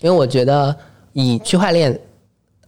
[0.00, 0.74] 因为我觉得
[1.12, 1.98] 以区块链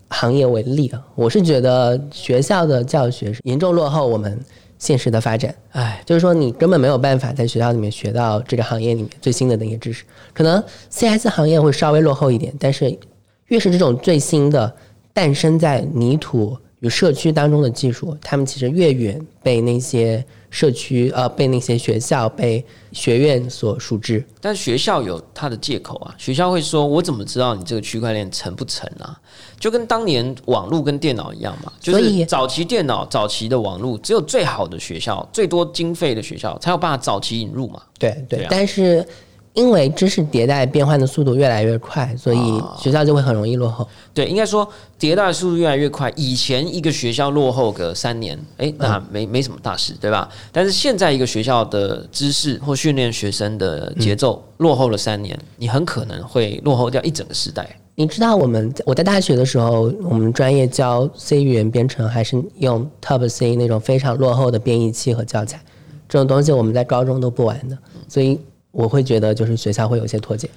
[0.08, 4.38] 行业为例啊，我是觉得学校的教学是严重落后我们
[4.78, 12.98] 现实的发展，哎，就是说你根本没有办法在学校里面学到这个行业里面最新的那些知识，可能 CS 行业会稍微落后一点，但是
[13.46, 14.74] 越是这种最新的
[15.12, 24.24] 诞生在泥土与社区当中的技术，他们其实越远被那些社区呃被那些学校被学院所熟知。
[24.40, 29.16] 但学校有它的借口啊，学校会说：“我怎么知道你这个区块链成不成啊？”
[29.60, 37.80] 就跟当年网络跟电脑一样嘛，就所以是早期电脑、早期的网络，只有最好的学校、最多经费的学校才有办法早期引入嘛。
[37.96, 39.06] 对对，但是
[39.54, 43.86] 因为知识迭代变换的速度越来越快，所以啊学校就会很容易落后。
[44.14, 44.66] 对，应该说
[44.98, 46.10] 迭代速度越来越快。
[46.16, 50.28] 以前一个学校落后个三年，哎，那没没什么大事，对吧？
[50.50, 57.68] 但是现在一个学校的知识或训练学生的节奏落后了三年，你很可能会落后掉一整个时代。
[57.94, 65.60] 你知道我们我在大学的时候，我们专业教 C 语言编程，还是用 Top C 那种非常落后的编译器和教材，
[66.08, 67.76] 这种东西我们在高中都不玩的，
[68.08, 68.40] 所以
[68.72, 70.50] 我会觉得就是学校会有一些脱节。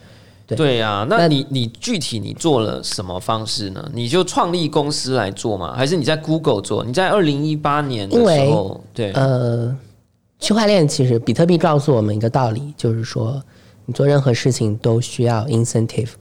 [0.48, 3.90] 对对呀、那那你你具体你做了什么方式呢？
[3.92, 5.74] 你就创立公司来做吗？
[5.76, 6.86] 还是你在 Google 做？
[6.86, 9.76] 你在二零一八年的时候，对，呃，
[10.40, 13.42] 区块链其实比特币告诉我们一个道理，就是说
[13.88, 16.12] 你做任何事情都需要 incentive。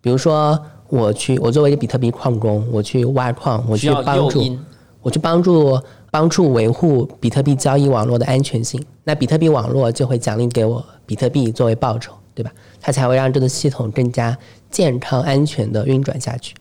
[0.00, 4.58] 比如说，我去，我作为一个比特币矿工，我去挖矿，我去帮助，
[5.00, 12.50] 我去帮助帮助维护比特币交易网络的安全性，那比特币网络就会奖励给我比特币作为报酬，对吧？
[12.80, 14.36] 它才会让这个系统更加
[14.70, 16.54] 健康安全的运转下去。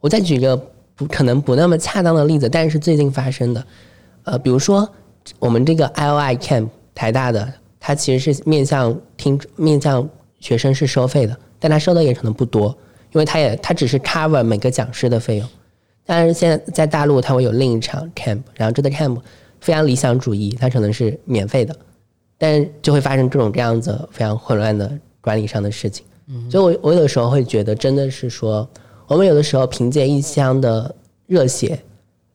[0.00, 0.56] 我再举一个
[0.94, 3.66] 不可能不那么恰当的例子，但是最近发生的，
[4.24, 4.88] 呃，比如说
[5.38, 12.68] 我们这个 IOI Camp 台大的，它其实是面向听面向学生是收费的，但它收的也可能不多，
[13.12, 15.48] 因为它也它只是 cover 每个讲师的费用。
[16.06, 19.20] 但是现在在大陆，它会有另一场 camp，然后这个 camp
[19.60, 21.76] 非常理想主义，它可能是免费的，
[22.38, 24.90] 但是就会发生这种这样子非常混乱的
[25.20, 26.06] 管理上的事情。
[26.28, 28.68] 嗯所以我我有的时候会觉得，真的是说，
[29.06, 30.94] 我们有的时候凭借一腔的
[31.26, 31.78] 热血，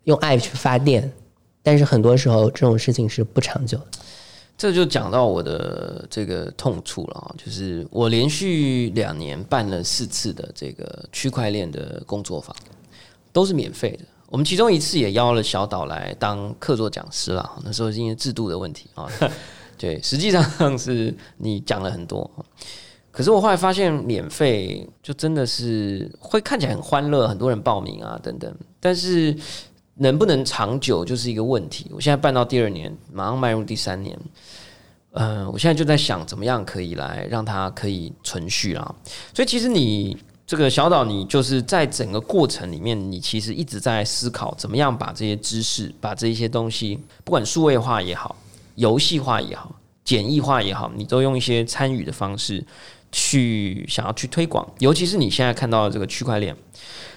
[0.04, 1.12] 用爱去发电，
[1.64, 3.86] 但是很多时候这种事情是不长久的。
[4.58, 12.56] 这就讲到我的这个痛处了啊，就是我连续两年办了四次的这个区块链的工作坊，
[13.32, 14.06] 都是免费的。
[14.28, 19.08] 我们其中一次也邀了小岛来当客座讲师啦，那时候是因为制度的问题啊。
[19.78, 22.30] 对，实际上是你讲了很多，
[23.10, 29.36] 可是我后来发现免费就真的是会看起来很欢乐，很多人报名啊等等，但是
[29.96, 31.88] 能不能长久就是一个问题。
[31.94, 34.18] 我现在办到第二年，马上迈入第三年，
[35.14, 38.96] 嗯、我现在就在想怎么样可以来让它可以存续啊。
[39.34, 40.16] 所以其实你
[40.52, 48.36] 这个小岛，你就是在整个过程里面，你其实一直在思考怎么样把这些知识、把这些东西，不管数位化也好，
[48.76, 52.62] 游戏化也好，简易化也好，你都用一些参与的方式
[53.14, 54.70] 去想要去推广。
[54.80, 56.54] 尤其是你现在看到的这个区块链，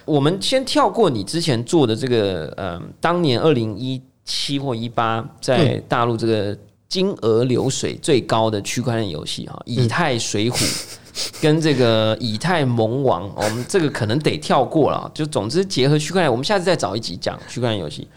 [0.05, 6.57] 我们先跳过你之前做的这个，呃，当年二零一七或一八在大陆这个
[6.89, 10.97] 金额流水最高的区块链游戏哈，以太水浒。
[11.41, 15.11] 跟这个以太盟王，我们这个可能得跳过了。
[15.15, 18.09] 就总之结合区块链，我们下次再找一集讲区块链游戏。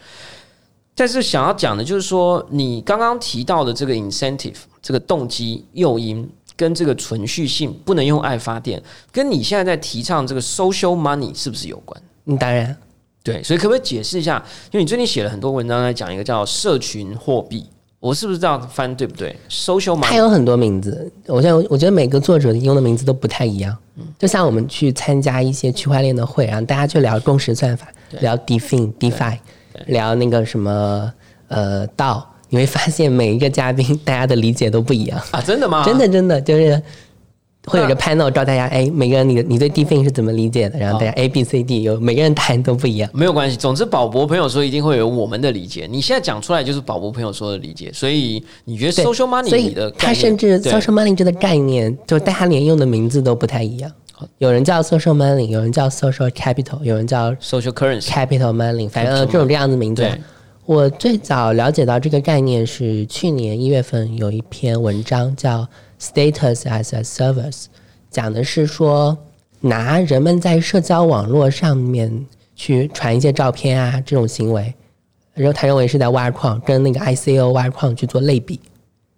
[0.94, 8.82] 但是想要讲的就是说，你刚刚提到的这个 incentive，这个动机诱因跟这个存续性不能用爱发电，
[9.12, 12.02] 跟你现在在提倡这个 social money 是不是有关？
[12.24, 12.76] 嗯，当然，
[13.22, 14.44] 对，所以可不可以解释一下？
[14.72, 17.64] 因为你最近写了很多文章在讲一个叫社群货币，
[18.00, 23.76] 我是不是这样翻对不对？social 它 money 有很多名字，我现在我觉得每个作者用的名字都不太一样。
[24.16, 27.88] 就像我们去参加一些区块链的会，然后大家去聊共识算法，
[28.20, 29.36] 聊 defin、DeFi，
[29.86, 31.12] 聊那个什么
[31.48, 35.20] 呃道，你会发现每一个嘉宾大家的理解都不一样。
[35.32, 35.82] 啊，真的吗？
[35.86, 36.80] 真的真的就是
[37.68, 40.78] 会有一个 panel 教大家，哎，每个人你的你对 defin 是怎么理解的？
[40.78, 43.10] 然后大家 A B C D 有每个人答案都不一样。
[43.12, 45.86] 没有关系，总之宝博朋友说一定会有我们的理解。
[45.90, 53.90] 你现在讲出来就是宝博朋友说的理解，所以你觉得 social money 所以你的概念它甚至 social money 这个概念，就大家连用的名字都不太一样。
[54.38, 60.12] 有人叫 social money，有人叫 social capital，有人叫 social currency capital money，反正呃这种这样的名字对。
[60.66, 65.66] 我最早了解到这个概念是去年一月份有一篇文章叫
[66.00, 67.66] “Status as a Service”，
[68.10, 69.16] 讲的是说
[69.60, 74.74] 拿人们在社交网络上面去传一些照片啊这种行为，
[75.34, 78.60] 然后他认为是在挖矿，跟那个 ICO 挖矿去做类比。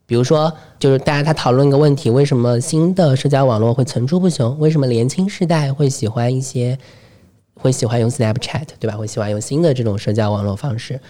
[0.07, 4.59] 比如说，就是大家他讨论一个问题：为什么新的社交网络会层出不穷？
[4.59, 6.77] 为什么年轻世代会喜欢一些
[7.55, 8.97] 会喜欢用 Snapchat，对吧？
[8.97, 11.01] 会喜欢用新的这种社交网络方式？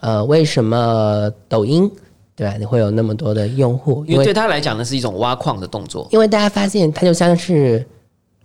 [0.00, 1.90] 呃，为什么抖音，
[2.36, 2.54] 对吧？
[2.58, 4.04] 你会有那么多的用户？
[4.06, 6.06] 因为对他来讲，呢是一种挖矿的动作。
[6.12, 7.84] 因为大家发现它就像是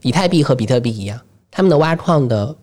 [0.01, 1.19] 以太币和比特币一样，
[1.51, 2.55] 他们的挖矿的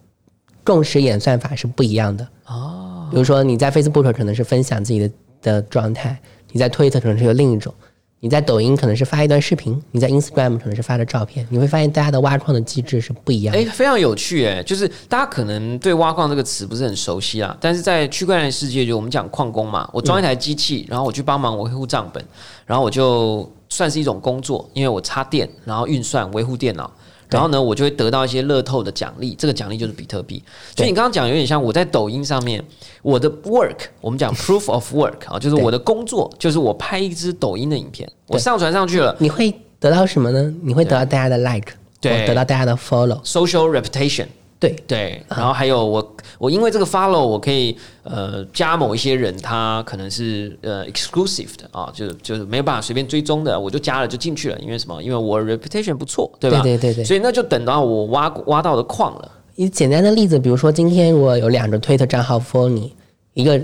[0.64, 2.26] 共识演算法是不一样的。
[2.46, 5.10] 哦，比如说你在 Facebook 可能是分享自己的
[5.42, 6.18] 的状态，
[6.50, 7.74] 你在 Twitter 可能是有另一种，
[8.20, 13.61] 你在抖音可能是发一段视频，你在 Instagram 可能是发的照片，你会发现大家的挖矿的机制是不一样的。
[13.61, 22.24] 哎，非常有趣哎，就是大家可能对挖矿这个词不是很熟悉啊，但是在区块链世界，就我们讲矿工嘛，我装一台机器，然后我去帮忙维护账本，
[22.66, 26.90] 然后我就算是一种工作，因为我插电，然后运算维护电脑。
[27.30, 30.42] 然后呢，我就会得到一些乐透的奖励，这个奖励就是比特币。
[30.76, 32.64] 所以你刚刚讲有点像我在抖音上面，
[33.02, 39.14] 我的 work，我们讲 proof of work 啊，就是我的工作，就是我拍一支抖音的影片，我上传上去了。
[39.18, 40.54] 你会得到什么呢？
[40.62, 42.26] 你会得到大家的 like，对。
[42.26, 44.26] 得到大家的 follow，，social reputation。
[44.60, 55.00] 对，对，然后还有我，我因为这个 follow，我可以呃加某一些人，他可能是呃 exclusive 的啊，就是就是没有办法随便追踪的，我就加了就进去了，因为什么？
[55.00, 56.60] 因为我 reputation 不错，对吧？
[56.60, 59.30] 对对对对所以那就等到我挖挖到的矿了。
[59.54, 62.92] 以简单的例子，比如说今天如果有两个推特账号 follow 你，
[63.34, 63.60] 一个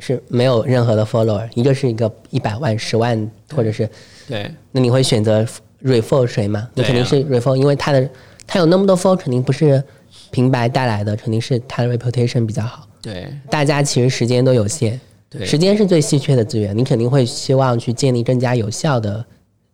[0.00, 3.88] 是没有任何的 follower，一个是一个一百万、十万，或者是
[4.28, 5.46] 对那你会选择
[5.82, 6.68] refer 谁吗？
[6.74, 8.06] 你肯定是 refer，因为他的
[8.46, 9.82] 他有那么多 follow，肯定不是
[10.30, 12.86] 平白带来的，肯定是他的 reputation 比较好。
[13.02, 14.98] 对大家其实时间都有限，
[15.30, 19.24] 对，时间是最稀缺的资源，你肯定会希望去建立更加有效的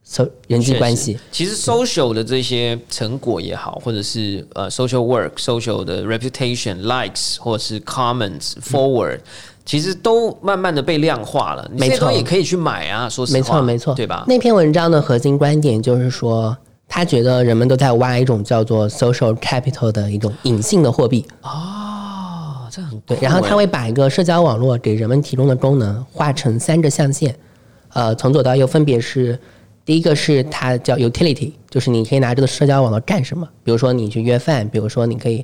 [0.05, 1.19] so 人际关系。
[1.31, 9.21] 其实 social 的这些成果也好，或者是呃 social work、social 的 reputation、likes 或者是 comments、forward，、
[9.65, 11.71] 其实都慢慢的被量化了。
[11.75, 14.25] 没错也可以去买啊，说实话，没错，没错，对吧？
[14.29, 16.55] 那篇文章的核心观点就是说，
[16.95, 21.25] 他觉得人们都在挖一种叫做 social capital 的一种隐性的货币。
[21.41, 27.35] 哦，这很对，然后他欸会把一个社交网络给人们提供的功能画成三个象限，
[27.95, 29.39] 呃，从左到右分别是。
[29.87, 33.49] 第一个是它叫 utility，就是你可以拿这个社交网络干什么？
[33.65, 35.39] 比如说你去约饭，比如说你可以，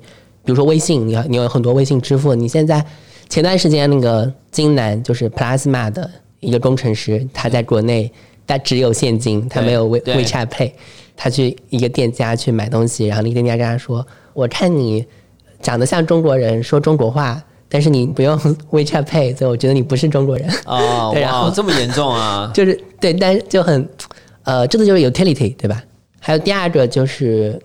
[0.45, 2.35] 比如说微信，你要你有很多微信支付。
[2.35, 2.85] 你现在
[3.31, 6.09] 前段时间那个金南就是 Plasma 的
[6.39, 8.13] 一个工程师，他在国内
[8.47, 10.73] 他只有现金，他没有 We 对 WeChat Pay，
[11.21, 15.05] 他去一个店家去买东西，然后那个店家跟他说：“我看你
[15.61, 18.35] 长得像中国人，说中国话。”但是你不用
[18.73, 20.49] WeChat Pay，所以我觉得你不是中国人。
[20.65, 22.51] 哦， 对然后哇，这么严重啊？
[22.55, 23.87] 就是对，但是就很，
[24.45, 25.85] 呃，这个就是 utility，对吧？
[26.19, 27.61] 还有第二个就是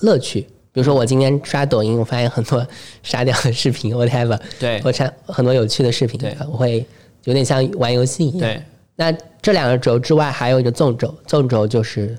[0.00, 2.64] 乐趣，比比如说我今天刷抖音，我发现很多
[3.02, 6.86] 沙雕的视频，whatever，对我看很多有趣的视频对，我会
[7.24, 8.38] 有点像玩游戏一样。
[8.38, 8.62] 对，
[8.94, 12.16] 那这两个轴之外，还有一个纵轴，纵轴就是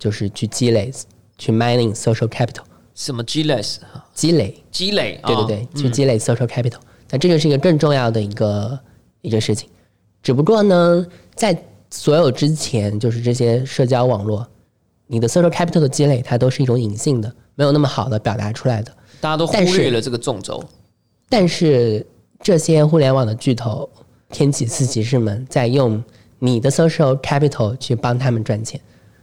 [0.00, 0.90] 就是去积累、
[1.38, 3.76] 去 mining social capital，什么 G less
[4.14, 6.80] 积累，积累，对对哦对，去积累 social capital。
[7.10, 8.80] 那这个是一个更重要的一个
[9.20, 9.68] 一个事情。
[10.22, 11.56] 只不过呢，在
[11.90, 14.46] 所有之前，就是这些社交网络，
[15.06, 18.90] 你的 social capital 的积累，它都是一种隐性的，没有那么好的表达出来的。
[19.20, 20.64] 大家都忽略了这个纵轴。
[21.28, 22.04] 但是
[22.42, 23.88] 这些互联网的巨头、
[24.30, 26.02] 天启四骑士们在用
[26.38, 28.80] 你的 social capital 去帮他们赚钱，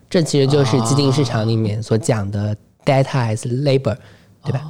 [0.09, 2.55] 这其实就是基金市场里面所讲的
[2.85, 3.95] data as labor，
[4.43, 4.61] 对吧？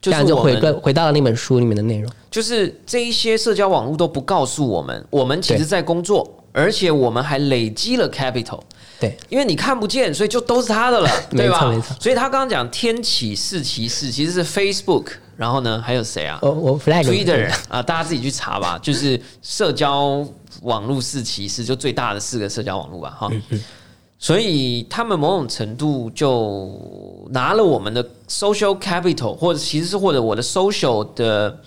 [0.00, 2.10] 就这样就回归回到了那本书里面的内容。
[2.30, 8.60] 就是这一些社交网络都不告诉我们，我们其实在工作，而且我们还累积了 capital。
[9.00, 11.96] 对，因为你看不见，所以就都是他的了， 对吧没错没错？
[12.00, 20.26] 所以他刚刚讲天启四骑士其实是 Facebook，然后呢还有谁啊我我 flag？Twitter 啊，大家自己去查吧， 就是社交
[20.62, 23.30] 网络四骑士，就最大的四个社交网络吧，哈。
[24.18, 31.60] 所以他们某种程度就拿了我们的 social capital，或者其实是或者我的 social 的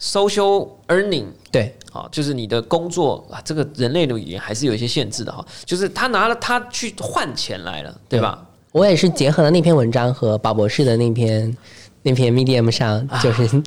[0.00, 5.44] social earning 对啊，就是你的工作啊，这个人类的语言还是有一些限制的哈。
[5.64, 8.46] 就是他拿了他去换钱来了，对吧？
[8.70, 11.56] 我也是结合了那篇文章和宝博士的那篇
[12.02, 13.62] 那篇 Medium 上，啊就是、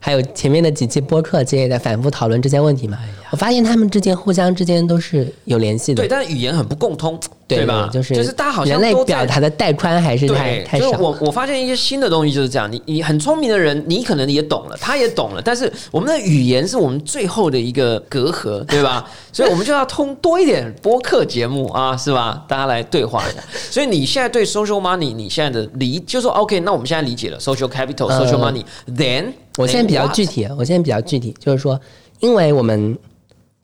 [0.00, 2.98] 还有前面的几期播客，其实也在反复讨论这些问题嘛。
[3.32, 7.18] 我发现他们之间互相之间都是有联系的对，，但是语言很不共通，
[7.48, 7.88] 对吧？
[7.90, 10.98] 就是就是大家好像人类都表达的带宽还是太对，就是太少。
[10.98, 19.08] 我我发现一些新的东西就是这样，你你很聪明的人，你可能也懂了，他也懂了，但是我们的语言是我们最后的一个隔阂，对吧？
[19.32, 22.44] 所以我们就要通多一点播客节目啊，是吧？
[22.46, 23.42] 大家来对话一下。
[23.70, 31.80] 所以你现在对 social money，你现在的理就说 OK，那我们现在理解了 social capital、呃 social money，then 我现在比较具，体，我现在比较具体，就是说，
[32.20, 32.94] 因为我们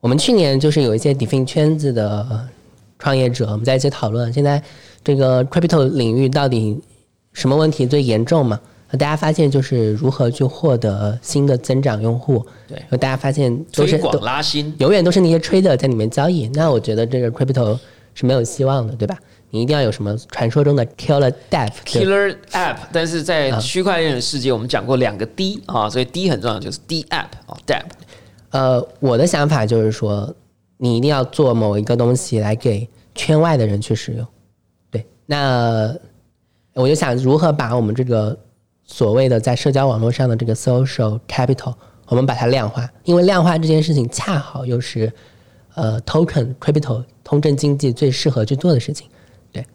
[0.01, 2.49] 我们去年就是有一些 defin 圈子的
[2.99, 4.63] 创业者，我们在一起讨论，现在
[5.03, 6.79] 这个 crypto 领域到底
[7.33, 8.61] 什么问题最严重嘛？
[8.93, 17.79] 大家发现就是如何去获得新的增长用户，对，大家发现都是推广拉新，永远都是那些 trader 在里面交易，那我觉得这个 crypto
[18.15, 19.19] 是没有希望的，对吧？
[19.51, 27.85] 你一定要有什么传说中的 killer dev，对 Killer App，但是在啊区块链的世界，我们讲过两个 D 啊，所以 D 很重要，就是 D App 啊，Depp。
[28.51, 30.35] 呃，我的想法就是说，
[30.77, 34.27] 你一定要做某一个东西来给圈外的人去使用。
[34.91, 35.95] 对，那
[36.75, 38.37] 我就想如何把我们这个
[38.85, 41.75] 所谓的在社交网络上的这个 social capital，
[42.07, 45.13] 我们把它量化，因为量化这件事情恰好又是
[45.75, 49.07] 呃 token crypto 通证经济最适合去做的事情。
[49.53, 49.67] 对，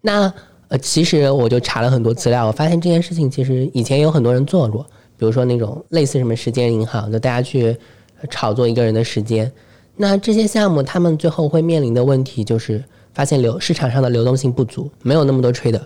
[0.00, 0.32] 那
[0.68, 4.82] 呃，其实我就查了很多资料，我发现这件事情其实以前有很多人做过，
[5.18, 7.76] 比如说那种类似什么时间银行，就大家去
[8.30, 9.50] 炒作一个人的时间。
[9.96, 15.82] 那这些项目，他们最后会面临的问题就是发现流市场上的流动性不足，没有那么多 trader。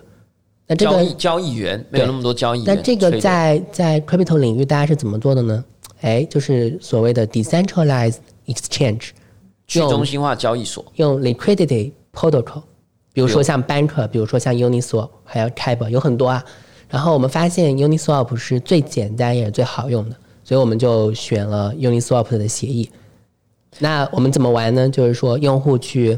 [0.65, 5.63] 那这个交易员没有那么多交易员，那这个在在 crypto 领域，大家是怎么做的呢？
[6.01, 8.17] 哎，就是所谓的 decentralized
[8.47, 9.09] exchange，
[9.65, 12.61] 去中心化交易所，用 liquidity protocol，
[13.13, 16.43] 比如说像 Banker，比如说像 Uniswap，还有 Kyber，有很多啊。
[16.89, 20.15] 然后我们发现 Uniswap 是最简单也是最好用的，
[20.47, 22.89] 所以我们就选了 Uniswap 的协议。
[23.79, 24.87] 那我们怎么玩呢？
[24.87, 26.17] 就是说，用户去，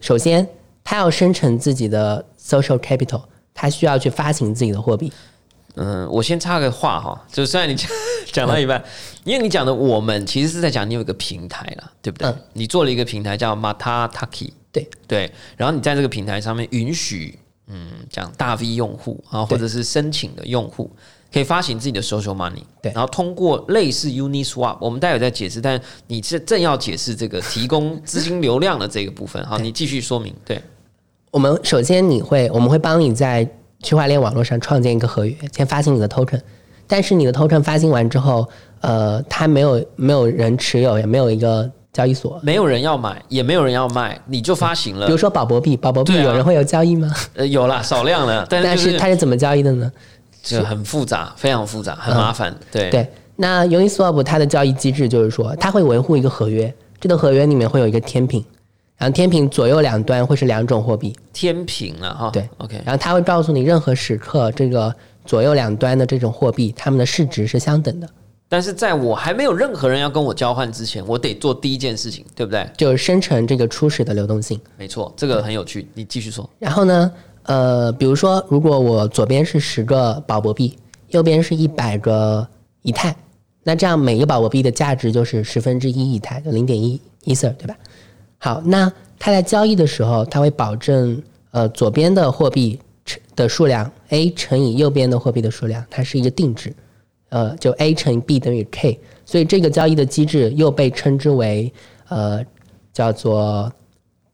[0.00, 0.44] 首先
[0.82, 3.22] 他要生成自己的 social capital，
[3.54, 5.12] 他需要去发行自己的货币。
[5.76, 7.88] 嗯，我先插个话哈，就虽然你讲
[8.32, 8.82] 讲到一半，
[9.22, 12.28] 因为你讲的我们其实是在讲你有一个平台了，对不对？
[12.28, 20.90] 嗯你做了一个平台叫 Matataki，对对，然后你在这个平台上面允许，嗯，讲大 V 用户啊，或者是申请的用户。
[21.32, 30.60] 可以发行自己的 social money，对然后通过类似 Uniswap，我们待会再解释，但你是正要解释这个提供资金流量的这个部分，好，你继续说明，对，
[31.30, 33.48] 我们首先你会，我们会帮你在
[33.82, 36.40] 区块链网络上创建一个合约，先发行你的 token。
[36.86, 38.44] 但是你的 token 发行完之后，
[38.80, 42.40] 呃，它没有没有人持有，也没有一个交易所。
[42.42, 47.14] 没有人要买，也没有人要卖，你就发行了比如，说宝博币，宝博币有人会有交易吗？
[47.34, 49.88] 呃，有啦，少量了，但是它是怎么交易的呢？
[50.42, 52.54] 就很复杂，非常复杂，很麻烦。
[52.70, 58.44] 对，对，那 Uniswap 它的交易机制就是说，它会维护一个合约，这个合约里面会有一个天平，
[58.96, 62.30] 然后天平左右两端会是两种货币，天平了哈。
[62.30, 68.08] 对，OK，然后它会告诉你任何时刻这个左右两端的这种货币，它们的市值是相等的。
[68.52, 72.68] 但是在我还没有任何人要跟我交换之前，我得做第一件事情，对不对？
[72.76, 74.60] 就是生成这个初始的流动性。
[74.76, 76.50] 没错，这个很有趣，你继续说。
[76.58, 77.12] 然后呢，
[77.50, 80.78] 呃，比如说，如果我左边是十个宝博币，
[81.08, 82.46] 右边是一百个
[82.82, 83.12] 以太，
[83.64, 87.76] 那这样每个宝博币的价值就是十分之一以太，就零点一 ether，对吧？
[88.38, 88.88] 好，那
[89.18, 91.20] 它在交易的时候，它会保证
[91.50, 92.78] 呃左边的货币
[93.34, 96.72] 的数量 a 乘以右边的货币的数量，它是一个定值，
[97.30, 98.96] 呃，就 a 乘以 b 等于 k，
[99.26, 101.72] 所以这个交易的机制又被称之为
[102.10, 102.44] 呃
[102.92, 103.72] 叫做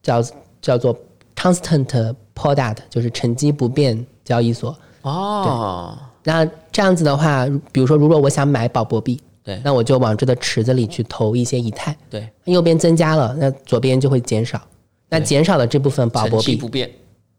[0.03, 0.23] 叫
[0.61, 0.95] 叫做
[1.35, 4.77] constant product，就是沉积不变交易所。
[5.03, 14.61] 哦，那这样子的话，比如说，如果我想买宝博币，对那我就往这个池子里去投一些以太，对，右边增加了，那左边就会减少。
[15.09, 16.91] 那减少了这部分宝博币，不变。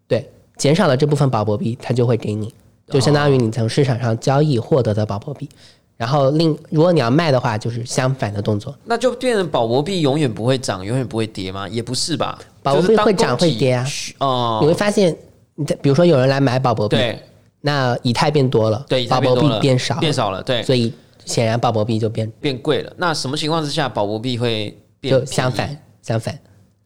[0.07, 0.25] 对，
[0.55, 2.53] 减少了这部分宝博币，它就会给你，
[2.89, 5.49] 就相当于你从市场上交易获得的宝博币。
[5.97, 8.73] 然后另，如果你要卖的话，就是相反的动作。
[8.85, 11.67] 那就变成宝博币永远不会涨，永远不会跌吗？
[11.67, 15.15] 也不是吧，宝博币会涨会跌啊需哦，你会发现，
[15.81, 16.95] 比如说有人来买宝博币，
[17.61, 20.93] 那以太变多了，对，宝博币变少了，变少了，对，所以
[21.25, 22.93] 显然宝博币就变变贵了。
[22.97, 26.37] 那什么情况之下宝博币会变就相反，相反。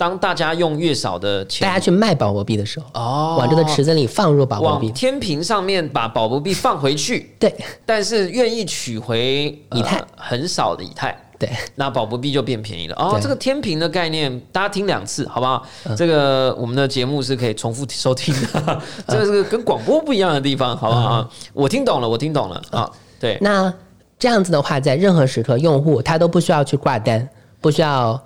[0.01, 11.15] 当大家用越少的钱，大家去卖宝博币的时候，哦往这个池子里放入宝博币，往天平上面把宝博币放回去，对但是愿意取回、呃以太很少的以太。
[11.37, 13.19] 对，那宝博币就变便宜了哦。
[13.21, 15.63] 这个天平的概念，大家听两次好不好？
[15.95, 21.29] 这个我们的节目是可以重复收听的， 这个是跟广播不一样的地方，好不好啊？
[21.53, 22.89] 我听懂了，我听懂了啊。
[23.19, 23.71] 对，那
[24.17, 27.29] 这样子的话，在任何时刻，用户他都不需要去挂单，
[27.59, 28.19] 不需要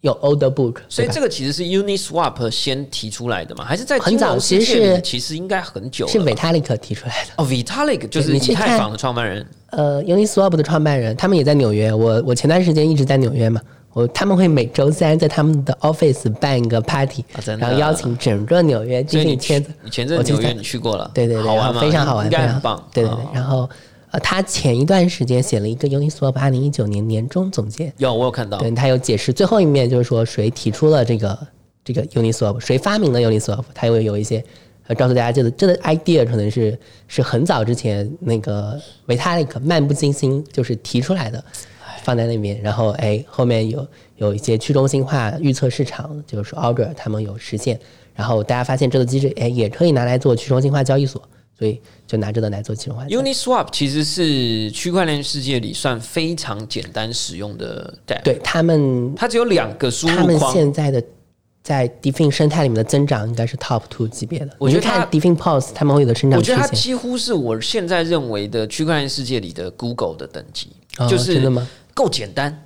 [0.00, 3.64] 有 older book，所以这个其实是 Uniswap 先提出来的嘛？
[3.64, 7.30] 还是在很早其实是其实应该很久了是 Vitalik 提出来的。
[7.36, 9.44] 哦，Vitalik 就是以太坊的创办人。
[9.70, 11.92] 呃，Uniswap 的创办人，他们也在纽约。
[11.92, 13.60] 我我前段时间一直在纽约嘛，
[13.92, 19.70] 我他们会每周三在他们的 office 办一个 party，、啊然后邀请整个纽约所以你进行签字。
[19.82, 21.80] 你前阵子纽约你去过了，对对对，好玩吗？
[21.80, 22.88] 非常好玩，应非常该很棒。
[22.94, 23.68] 对对对哦，然后
[24.10, 31.38] 呃，他前一段时间写了一个 Uniswap 二零一九年年终总结，有我有看到，对他有解释最后一面就是说谁提出了这个
[31.84, 34.42] 这个 Uniswap，谁发明了 Uniswap，他又有一些
[34.86, 41.44] 呃告诉大家这个这个 idea 可能是是很早之前那个维塔利克漫不经心就是提出来的，
[42.02, 43.86] 放在那边，然后哎后面有
[44.16, 47.78] 有一些去中心化预测市场，就是说 Augur 他们有实现，
[48.14, 51.22] 然后大家发现这个机制哎也可以拿来做去中心化交易所，
[51.58, 53.54] 所以就拿这个来做去中心化交易所。
[53.54, 60.38] Uniswap 其实是区块链世界里算非常简单使用的 DApp，对他们它只有两个输入他们。
[60.52, 61.02] 现在的
[61.62, 64.50] 在 Defin 生态里面的增长应该是 Top Two 级别的。
[64.58, 66.74] 我觉得看 Defin Pulse，他们会有的生长曲我觉得它。
[66.74, 71.68] 几乎是我现在认为的区块链世界里的 Google 的等级，哦就是真的吗？
[71.92, 72.64] 够简单。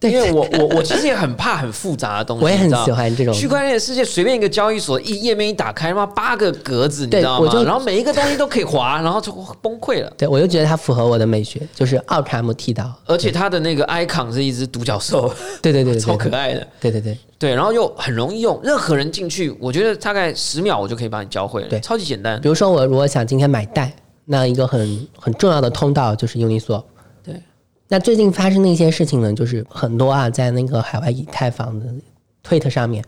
[0.00, 7.52] 对因为我我我其实也很怕很复杂的东西， 我也很喜欢这种区块链的世界，随便一个交易所一页面一打开，他妈八个格子，你知道吗？
[7.64, 10.12] 然后每一个东西都可以滑，然后就崩溃了。
[10.16, 12.88] 对，我就觉得它符合我的美学，就是奥卡姆剃刀。
[13.06, 15.28] 而且它的那个 icon 是一只独角兽，
[15.60, 16.64] 对对对对，超可爱的。
[16.80, 22.48] 对对对，对，然后又很容易用，任何人进去，我觉得大概十秒我就可以把你教会了，对超级简单比。
[22.48, 23.92] 如说我如果想今天买蛋，
[24.26, 26.84] 那一个很很重要的通道就是 Uniswap。
[27.88, 31.86] 对，那最近发生的一些事情呢，就是很多啊，在那个海外以太坊的
[32.46, 33.02] Twitter 上面，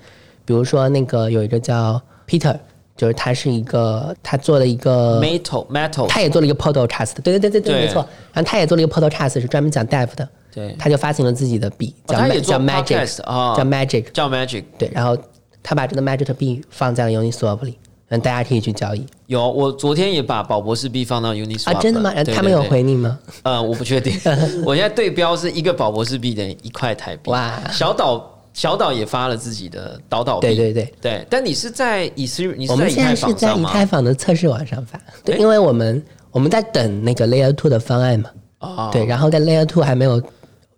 [0.44, 2.56] 比如说那个有一个叫 Peter，
[2.96, 8.06] 就是他是一个他做了一个 Metal Metal，他也做了一个 podcast，对对对对对，对没错。
[8.32, 10.28] 然后他也做了一个 podcast，是专门讲 Dev 的。
[10.52, 14.04] 对，他就发行了自己的币，叫、叫 Magic，、啊叫 Magic。
[14.12, 14.64] 叫 Magic。
[14.76, 15.16] 对，然后
[15.62, 17.78] 他把这个 Magic 的币放在了 Uniswap 里，
[18.10, 21.80] 让大家可以去交易有，我昨天也把宝博士币放到 Uniswap 啊！
[21.80, 22.12] 真的吗？
[22.24, 23.16] 他们有对对回你吗？
[23.44, 24.12] 呃，我不确定，
[24.66, 27.30] 我现在对标是一个宝博士币等于一块台币。
[27.30, 31.26] 哇小岛小岛也发了自己的岛岛币，对对对，对。
[31.30, 33.54] 但你是在以斯，你是我们在以太现在是在？
[33.54, 40.20] 以太坊的测试网上发，对，因为我们我们在等那个 Layer Two 的方案嘛，哦，对，然后在 Layer Two 还没有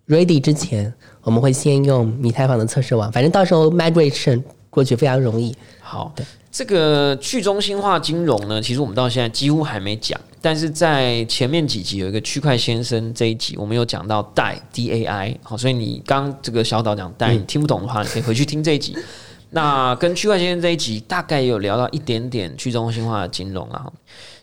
[0.07, 5.55] ready 之前，我们会先用以太坊的测试网，反正到时候 migration 过去非常容易。
[5.81, 6.13] 好，
[6.53, 18.95] 这个去中心化金融呢，其实我们到现在几乎还没讲，但是在前面几集有一个区块先生这一集，我们有讲到 DAI D A I，好，所以你刚这个小岛讲 DAI，、你听不懂的话，你可以回去听这一集。
[19.49, 23.85] 那跟区块先生这一集大概也有聊到一点点去中心化的金融啊，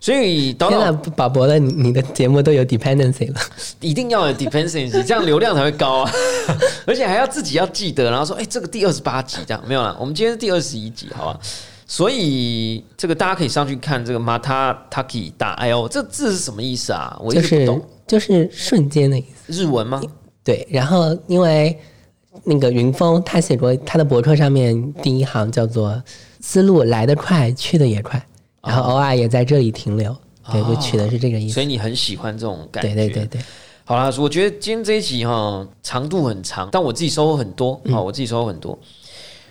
[0.00, 3.40] 所以岛岛宝博的你你的节目都有 dependency 了，
[3.80, 6.12] 一定要有 dependency，这样流量才会高啊，
[6.86, 11.40] 而且还要自己要记得，然后说，哎、这个第二十八集这样没有了，我们今天是第二十一集，好吧？
[11.90, 17.18] 所以这个大家可以上去看这个 Mata Taki 打 I O，这字是什么意思啊？
[17.20, 19.52] 我一就是直不懂，就是瞬间的意思。
[19.52, 20.00] 日文吗？
[20.44, 21.76] 对，然后因为
[22.44, 26.00] 那个云峰他写过他的博客上面第一行叫做
[26.40, 28.24] “思路来得快，去的也快”，
[28.62, 30.16] 然后偶尔也在这里停留。
[30.52, 31.54] 对，就取的是这个意思。
[31.54, 32.94] 所以你很喜欢这种感觉。
[32.94, 33.40] 对对对对。
[33.84, 38.78] 好啦，我觉得今天这一集哈长度很长，但我自己收获很多啊，我自己收获很多。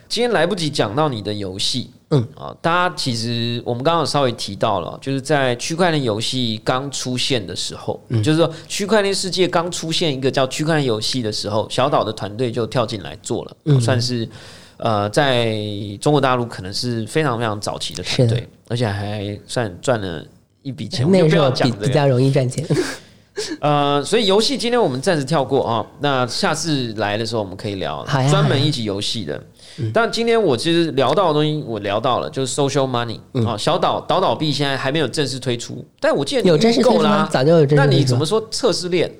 [0.09, 14.27] 今天来不及讲到你的游戏，嗯啊，大家其实我们刚刚稍微提到了，就是在区块链游戏刚出现的时候，嗯就是说区块链世界刚出现一个叫区块链游戏的时候，小岛的团队就跳进来做了，嗯算是
[14.77, 15.55] 呃在
[16.01, 20.25] 中国大陆可能是非常非常早期的团队，而且还算赚了
[20.63, 21.09] 一笔钱。
[21.11, 22.65] 那个时候比比较容易赚钱。
[23.61, 29.41] 呃，所以游戏今天我们暂时跳过啊，那下次来的时候我们可以聊专门一集游戏的。
[29.93, 37.75] 但今天我其实聊到的东西，我聊到了，就是 social money 啊，小岛岛岛币现在还没有正式推出，但我记得有正式推出早就有正式。
[37.75, 39.11] 那你怎么说测试链？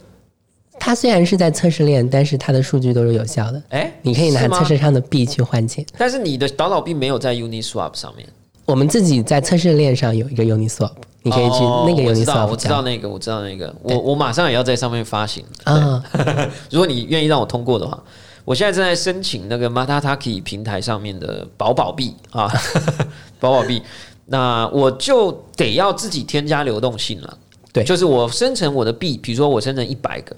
[0.80, 3.62] 它虽然是在测试链，但是它的数据都是有效的。
[3.70, 5.86] 哎，你可以拿测试上的币去换钱。
[5.97, 8.26] 但是你的岛岛币没有在 Uniswap 上面。
[8.66, 10.91] 我们自己在测试链上有一个 Uniswap，
[11.24, 12.47] 你可以去那个 Uniswap。
[12.47, 16.01] 我知道那个，我知道那个，我我马上也要在上面发行啊。
[16.72, 18.01] 如果你愿意让我通过的话。
[18.50, 22.52] 我现在正在申请那个 Matataki 平台上面的宝宝币啊，
[23.39, 23.80] 宝宝币，
[24.26, 27.38] 那我就得要自己添加流动性了。
[27.72, 30.36] 对，就是我生成我的币，比如说我生成一百个，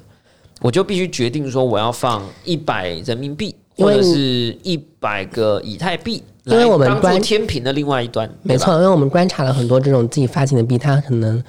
[0.60, 8.30] 我就必须决定说我要放一百人民币或者是一百个以太币，因为我们当天平的另外一端。
[8.44, 11.42] 没错，因为我们观察了很多这种自己发行的币，它可能。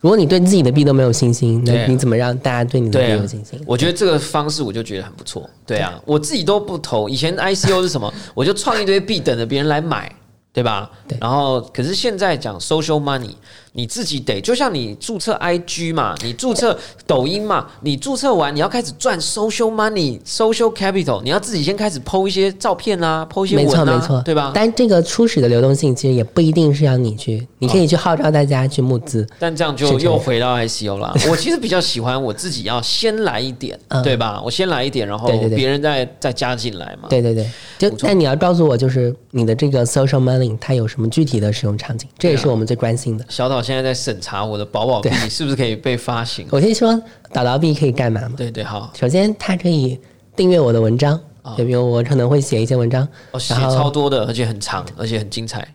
[0.00, 3.60] 如果你对自己的币都没有信心，那你怎么让大家对你的币有信心？
[3.66, 5.48] 我觉得这个方式我就觉得很不错。
[5.66, 7.08] 对啊，我自己都不投。
[7.08, 8.12] 以前 ICO 是什么？
[8.34, 10.10] 我就创一堆币，等着别人来买，
[10.52, 10.90] 对吧？
[11.06, 11.18] 对。
[11.20, 13.34] 然后，可是现在讲 social money。
[13.72, 24.50] 你自己得就像你注册 IG 嘛，你注册抖音嘛，你注册完你要开始赚 social money、social capital，你要自己先开始剖一些照片啊，剖一些文啊，对吧？
[24.52, 29.24] 但这个初始的流动性其实也不一定是要你去，你可以去号召大家去募资。
[29.38, 31.14] 但这样就又回到 ICO 了。
[31.30, 34.42] 我其实比较喜欢我自己要先来一点，对吧？
[34.44, 37.08] 我先来一点，然后别人再再加进来嘛。
[37.08, 37.48] 对对对，
[37.78, 43.24] 就但你要告诉我，就是你的这个 social money 它有什么具体的使用场景，这也是我们最关心的。
[43.28, 43.59] 小岛。
[43.62, 46.46] 现在在审查我的宝宝币是不是可以被发行？
[46.50, 46.96] 我先说
[47.32, 48.32] 宝宝币可以干嘛吗？
[48.36, 48.90] 对对，好。
[48.94, 49.98] 首先，它可以
[50.36, 51.18] 订阅我的文章，
[51.56, 53.06] 对比如我可能会写一些文章，
[53.38, 55.66] 写超多的，而且很长，而且很精彩。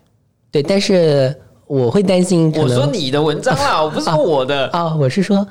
[0.50, 1.34] 对，但是
[1.66, 2.52] 我会担心。
[2.56, 5.46] 我说你的文章啦， 我不是说我的哦，我是说，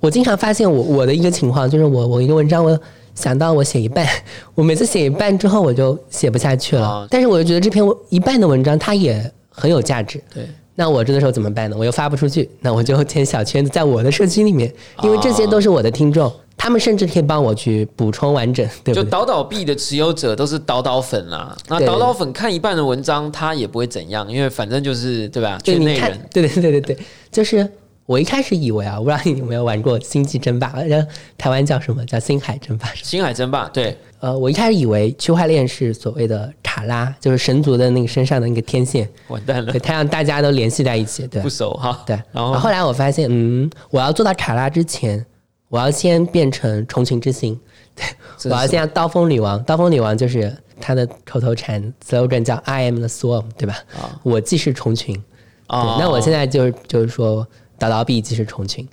[0.00, 2.78] 我经常发现我我的一个情况就是，我我一个文章，我
[3.14, 4.06] 想到我写一半，
[4.54, 7.06] 我每次写一半之后我就写不下去了。
[7.10, 10.22] 但是我又觉得这篇一半的文章它也很有价值。
[10.34, 10.46] 对。
[10.76, 11.76] 那我这个时候怎么办呢？
[11.76, 14.72] 我又发不出去，那我就建小圈子，在我的社区里面，
[15.02, 25.58] 因为这些都是我的听众，他们甚至可以帮我去补充完整，对就倒倒币的持有者都是倒倒粉啦，那倒倒粉看一半的文章，他也不会怎样，因为反正就是对吧？
[25.64, 26.98] 圈内人，对对对对对，
[27.32, 27.68] 就是。
[28.06, 32.86] 我一开始以为啊，我不知道你有没有玩过《星际争霸》，然后台湾叫什么叫《星海争霸》？
[33.02, 33.98] 星海争霸，对。
[34.20, 39.08] 呃，我一开始以为区块链是所谓的卡拉，就是神族的那个身上的那个天线。
[39.28, 41.42] 完蛋了，对，它让大家都联系在一起，对。
[41.42, 42.02] 不熟哈。
[42.06, 42.16] 对。
[42.32, 45.26] 然后后来我发现，嗯，我要做到卡拉之前，
[45.68, 47.58] 我要先变成虫群之星。
[47.94, 48.04] 对。
[48.50, 53.74] 我要先刀锋女王，刀锋女王就是它的口头禅 slogan 叫 “I am the swarm”，对吧？
[53.96, 54.18] 啊。
[54.22, 55.20] 我既是虫群。
[55.66, 55.98] 啊。
[56.00, 57.44] 那我现在就是就是说。
[57.78, 58.86] 导导币即是重庆，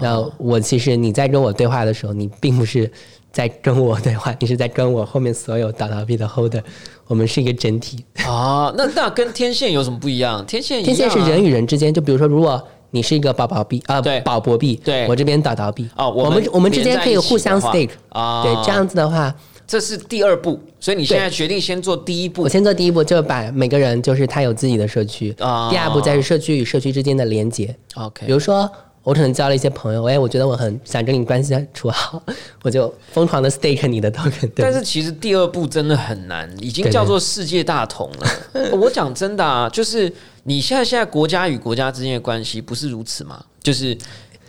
[0.00, 2.90] 那我其实你在跟我对话的时候，你并不是
[3.32, 6.62] 在跟我对话，你是在跟我后面所有导导币的 holder，
[7.06, 8.04] 我们是一个整体。
[8.26, 8.72] 啊。
[8.76, 10.44] 那那跟天线有什么不一样？
[10.46, 15.06] 天线天线是人与人之间，就比如说，如果你是一个宝宝币啊，对，宝博币，对。
[15.06, 19.34] 我这边导导币哦，我们我们之间可以互相 stake 啊，对，这样子的话。
[19.70, 22.42] 这是第二步，所以你现在决定先做第一步。
[22.42, 25.32] 我先做第一步，就把每个人就是他有自己的社区。
[25.38, 25.70] 啊。
[25.70, 27.72] 第二步再是社区与社区之间的连接。
[27.94, 28.26] OK。
[28.26, 28.68] 比如说，
[29.04, 32.20] 我可能交了一些朋友，哎，我觉得我很想跟你关系处好，
[32.64, 34.50] 我就疯狂的 stake 你的 token。
[34.56, 38.74] 但是其实第二步真的很难，已经叫做世界大同了。
[38.76, 40.12] 我讲真的啊，就是
[40.42, 43.40] 你现在现在国家与国家之间的关系不是如此吗？
[43.62, 43.96] 就是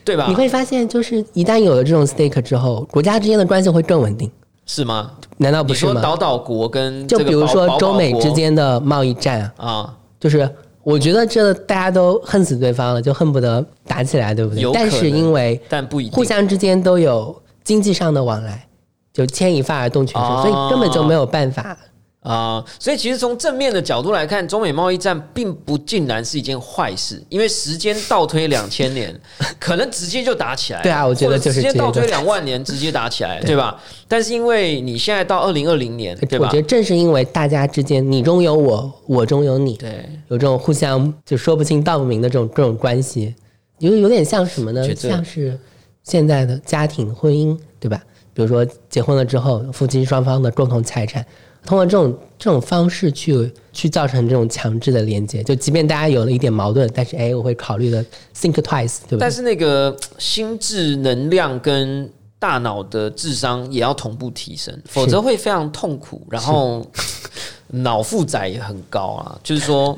[0.04, 0.26] 对吧？
[0.28, 4.28] 你会发现，就是一旦有了这种 stake 之后，国家之间的关系会更稳定。
[4.74, 5.12] 是吗？
[5.36, 6.00] 难道不是吗？
[6.02, 10.50] 岛岛国跟就比如说中美之间的贸易战啊，就是
[10.82, 14.72] 我觉得这大家都恨死对方了，就恨不得打起来，对不对？
[14.74, 18.66] 但是因为但不一互相之间都有经济上的往来，
[19.12, 21.78] 就牵一发而动全身，所以根本就没有办法
[22.22, 29.20] 啊、所以其实从正面的角度来看，中美贸易战并不尽然是一件坏事，因为时间倒推两千年，
[29.60, 30.84] 可能直接就打起来了。
[30.84, 33.82] 对啊我觉得就是时间倒推两万年，直接打起来，对吧？
[34.08, 36.62] 但是因为你现在到二零二零年，对吧我觉？
[36.62, 43.34] 得正是因为大家之间你中有我，我中有你，对，有这种互相就说不清道不明的这种这种关系，
[43.80, 45.60] 有有点像什么呢像是
[46.04, 48.00] 现在的家庭婚姻，对吧？
[48.34, 51.26] 比如说结婚了之后，夫妻双方的共同财产，
[51.66, 58.04] 通过这种这种方式去去造成这种强制的连接，就即便大家有了一点矛盾，但是哎，我会考虑的
[58.36, 59.32] think twice，对吧但？
[59.32, 66.84] 是那个心智能量跟大脑的智商也要同步提升，否则会非常痛苦，然后
[67.68, 69.40] 脑负载也很高啊。
[69.44, 69.96] 就是说，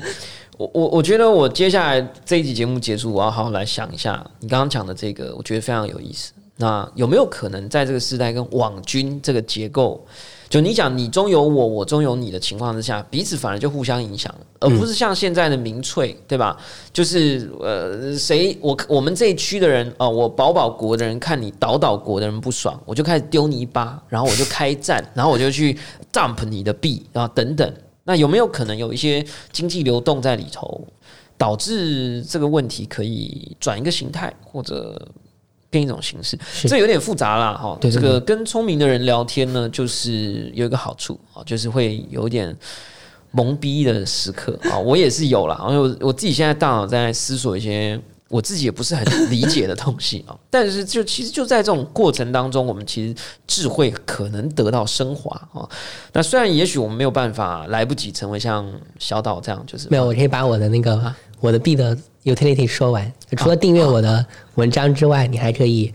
[0.58, 6.32] 我我我觉得我接下来这一集节目结束，我要好好来想一下你刚刚讲的这个，我觉得非常有意思。
[6.56, 10.06] 那有没有可能在这个时代跟网军这个结构？
[10.48, 16.56] 就你讲你中有我，我中有你的情况之下，彼此反而就互相影响，而不是像现在的民粹，对吧？
[16.92, 25.76] 就是呃，谁我我们这一区的人哦、我保保国的人看你倒倒国的人不爽，我就开始丢你一巴，然后我就开战， 然后我就去
[26.12, 27.74] dump 你的币，然后等等。
[28.04, 30.86] 那有没有可能有一些经济流动在里头，
[31.38, 35.00] 导致这个问题可以转一个形态，或者
[35.74, 36.38] 变一种形式？
[36.68, 37.76] 这有点复杂啦，哈。
[37.80, 42.56] 这个跟聪明的人聊天呢，就是有一个好处啊，就是会有点
[43.34, 45.60] 懵逼的时刻啊， 我也是有啦。
[45.68, 53.14] 因为我我自己现在大脑在思索一些我自己也不是很理解的东西啊， 但是就其实就在这种过程当中，我们其实
[53.48, 55.68] 智慧可能得到升华啊。
[56.12, 58.64] 那虽然也许我们没有办法来不及成为像
[59.00, 61.12] 小岛这样，就是没有，我可以把我的那个、
[61.44, 63.12] 我的币的 utility 说完。
[63.36, 64.24] 除了订阅我的
[64.54, 65.92] 文章之外，你还可以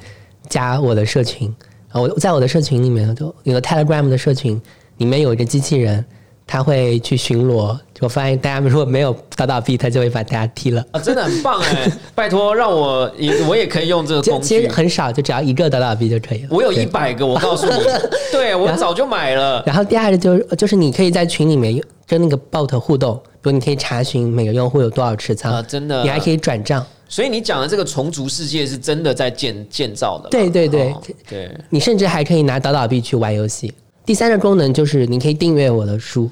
[0.47, 1.51] 加我的社群
[1.89, 1.99] 啊。
[1.99, 4.61] 我在我的社群里面，就有个 Telegram 的社群，
[4.97, 6.05] 里面有一个机器人，
[6.49, 7.77] 他会去巡逻。
[7.99, 10.83] 我发现大家如果没有倒倒币，他就会把大家踢了。
[10.91, 11.91] 啊，真的很棒哎！
[12.15, 14.67] 拜托，让我也我也可以用这个工就 其实具。
[14.69, 16.47] 很少，就只要一个倒倒币就可以了。
[16.49, 17.73] 我有对一百个，我告诉你，
[18.31, 19.61] 对我早就买了。
[19.63, 26.83] 然后第二个就是就是你可以在群里面跟那个 bot 互动，比如你可以查询每个用户有多少持仓，啊真的你还可以转账。
[27.07, 33.71] 所以你讲的这个重组世界是真的在建建造的，对对对哦对，你甚至还可以拿导导币去玩游戏。
[34.05, 36.27] 第三个功能就是你可以订阅我的书。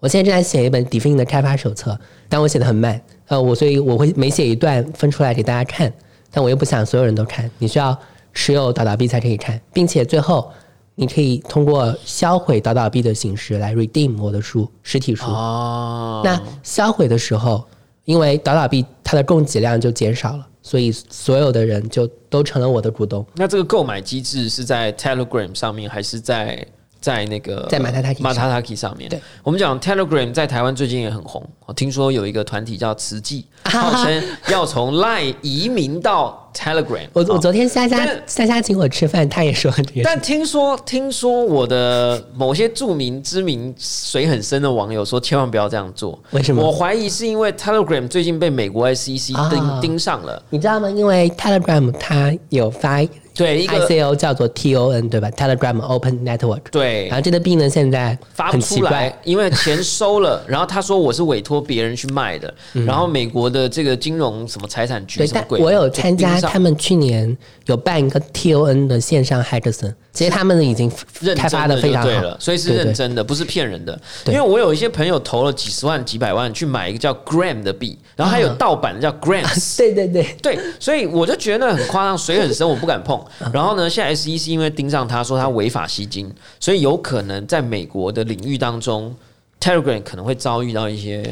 [0.00, 1.98] 我现在正在写一本 Defin 的开发手册，
[2.28, 5.92] 但我写的很慢，呃，我所以我会每写一段分出来给大家看，
[6.30, 7.96] 但我又不想所有人都看，你需要
[8.32, 10.50] 持有导导币才可以看，并且最后
[10.94, 15.26] 你可以通过销毁导导币的形式来 redeem 我的书实体书。
[15.26, 17.62] 哦，那销毁的时候，
[18.06, 23.24] 因为导导币它的供给量就减少了，所以所有的人就都成了我的股东。
[23.34, 26.66] 那这个购买机制是在 Telegram 上面，还是在
[27.00, 29.10] 在那个，在马塔塔基上面，
[29.42, 31.42] 我们讲 Telegram 在台湾最近也很红。
[31.70, 37.06] 我听说有一个团体叫慈济，号称要从 Line 移民到 Telegram。
[37.12, 40.00] 我我哦昨天夏夏但夏夏请我吃饭，他也说这个。
[40.02, 46.18] 但听说，听说我的某些著名、知名、水很深的网友说，千万不要这样做。
[46.32, 50.42] 为什么我怀疑是因为 Telegram 最近被美国 SEC 盯、啊盯上了。
[50.50, 50.90] 你知道吗？
[50.90, 53.00] 因为 Telegram 它有发
[53.32, 56.62] 对，一个 ICO 叫做 TON 对吧？Telegram Open Network。
[56.72, 67.36] 对然后这个币呢，现在发不出来，，因为钱收了，然后他说我是委托别人去卖的，然后美国的这个金融什么财产局什么鬼我有参加他们去年
[67.66, 70.90] 有办一个 TON 的线上 hackathon，其实他们已经
[71.20, 72.08] 认开发真的的非常好。
[72.08, 73.98] 对了，，所以是认真的，不是骗人的。
[74.26, 78.56] 因为我有一些朋友投了几十万、几百万去买一个叫 Gram 的币，然后还有啊。
[78.58, 83.18] 盗版的叫 Grams， 对对对，对，所以我就觉得很夸张，水很深，我不敢碰。
[83.40, 89.14] 嗯然后呢，现在 SEC 因为盯上他说他违法吸金，所以有可能在美国的领域当中
[89.60, 91.22] ，Telegram 可能会遭遇到一些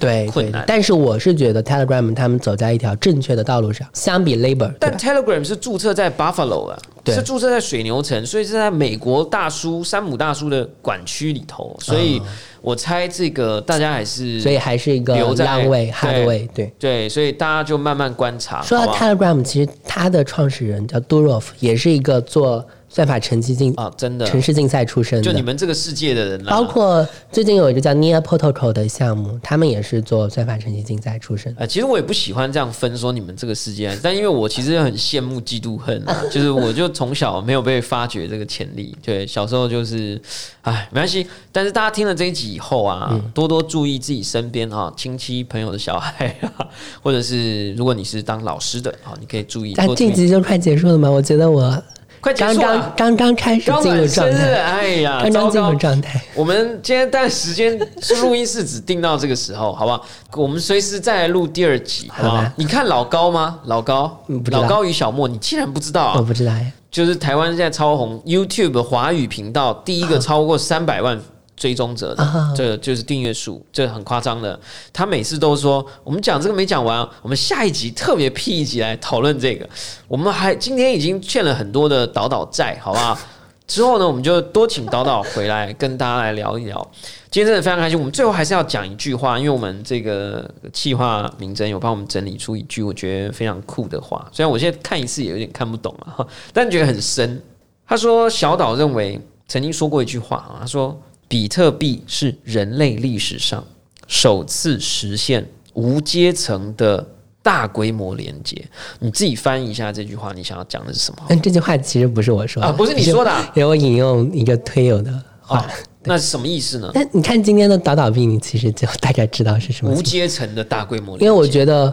[0.00, 0.64] 对对困难。
[0.66, 12.20] 但是我是觉得 Telegram 他们走在一条正确的道路上，相比 Labor，但 Telegram 是注册在 Buffalo 啊，对是注册在水牛城，所以是在美国大叔山姆大叔的管区里头，所以
[12.60, 16.72] 我猜这个大家还是嗯所以还是一个留在 long way 对对。
[16.78, 18.60] 对，所以大家就慢慢观察。
[18.62, 22.66] 说到好不好 Telegram，其实它的创始人叫 Durov，也是一个做
[22.96, 25.22] 算法成绩竞啊，真的，城市竞赛出身的。
[25.22, 31.54] 就你们这个世界的人啦，包括最近有一个叫 Near Protocol 的项目，他们也是做算法成绩竞赛出身。
[31.58, 40.18] 呃，其实我也不喜欢这样分说你们这个世界，但因为我其实很羡慕、嫉妒、恨啊， 就是我就从小没有被发掘这个潜力，对，小时候就是，
[40.62, 41.26] 哎，没关系。
[41.52, 46.66] 但是大家听了这一集以后啊，嗯多多注意自己身边啊亲戚朋友的小孩啊，
[47.02, 49.86] 或者是如果你是当老师的啊，你可以注意那。
[49.94, 51.10] 这集就快结束了吗？
[51.10, 51.82] 我觉得我
[52.26, 52.96] 快结刚束了刚。
[52.96, 55.78] 刚刚开始刚进入满生日，状态，哎呀，刚刚进入糟糕！
[55.78, 56.20] 状态。
[56.34, 60.04] 我们今天但时间是录音室只定到这个时候，好不好？
[60.32, 62.44] 我们随时再来录第二集，好不好好？
[62.56, 63.60] 你看老高吗？
[63.66, 66.22] 老高老高与小莫，你竟然不知道我啊？
[66.22, 71.16] 不知道哎，就是台湾现在超红 YouTube 华语频道第一个超过三百万
[71.56, 74.58] 追踪者的，啊这就是订阅数，这很夸张的。
[74.92, 79.68] 他每次都说，我们讲这个没讲完，我们下一集特别辟一集来讨论这个。
[80.06, 83.18] 我们还今天已经欠了很多的导导债，好不好？
[83.66, 86.90] 之后呢，我们就多请导导回来跟大家来聊一聊。
[87.32, 97.42] 今天真的非常开心，我们最后还是要讲一句话，因为我们这个企划名真有帮我们整理出一句我觉得非常酷的话，虽然我现在看一次也有点看不懂啊，但觉得很深。
[97.88, 100.96] 他说，小岛认为曾经说过一句话啊，他说
[101.28, 103.64] 比特币是人类历史上
[104.06, 107.04] 首次实现无阶层的
[107.42, 108.64] 大规模连接。
[109.00, 111.18] 你自己翻译一下这句话，你想要讲的是什么？
[111.28, 115.60] 但这句话其实不是我说的啊不是你说的啊因为我引用一个推友的话。
[115.60, 115.64] 哦，
[116.04, 116.90] 那是什么意思呢？
[116.94, 120.00] 那你看今天的倒倒币，你其实就大概知道是什么无。
[120.00, 121.92] 阶层的大规模连接，因为我觉得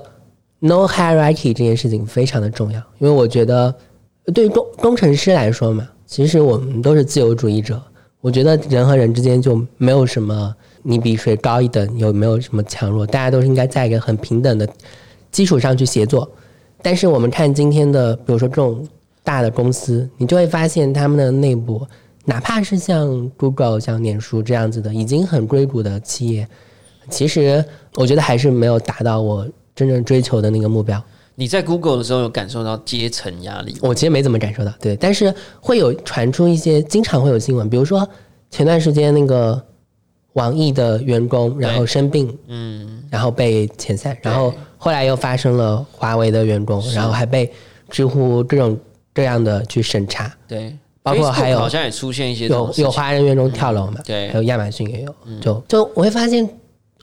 [0.60, 3.74] no hierarchy 这件事情非常的重要，因为我觉得
[4.34, 7.82] 对于工工程师来说嘛，其实我们都是自由主义者。
[8.24, 14.66] 我觉得人和人之间就没有什么你比谁高一等，有没有什么强弱，大家都是应该在一个很平等的
[15.30, 16.32] 基础上去协作。
[16.82, 18.88] 但是我们看今天的，比如说这种
[19.26, 21.86] 大的公司，你就会发现他们的内部，
[22.24, 26.48] 哪怕是像 Google、像脸书这样子的已经很硅谷的企业，
[27.10, 27.64] 其实
[27.96, 29.46] 我觉得还是没有达到我
[29.76, 31.04] 真正追求的那个目标。
[31.36, 33.76] 你在 Google 的时候有感受到阶层压力？
[33.82, 38.08] 我其实没怎么感受到，对，但是会有传出一些，经常会有新闻，比如说
[38.52, 39.62] 前段时间那个
[40.34, 47.52] 网易的员工然后生病，嗯，然后被遣散，然后后来又发生了华为的员工，然后还被
[47.90, 48.78] 知乎这种
[49.14, 54.30] 这样的去审查，对，包括还有好像也出现一些有有华人员工跳楼嘛，对。
[54.30, 56.48] 还有亚马逊也有，就就我会发现，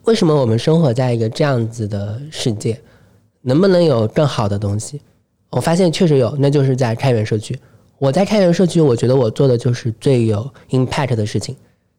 [0.04, 2.80] 为什么我们生活在一个这样子的世界，
[3.42, 5.00] 能不能有更好的东西？
[5.50, 7.58] 我发现确实有，那就是在开源社区。
[7.98, 11.54] 我在开源社区，我觉得我做的就是最有 impact 的事情，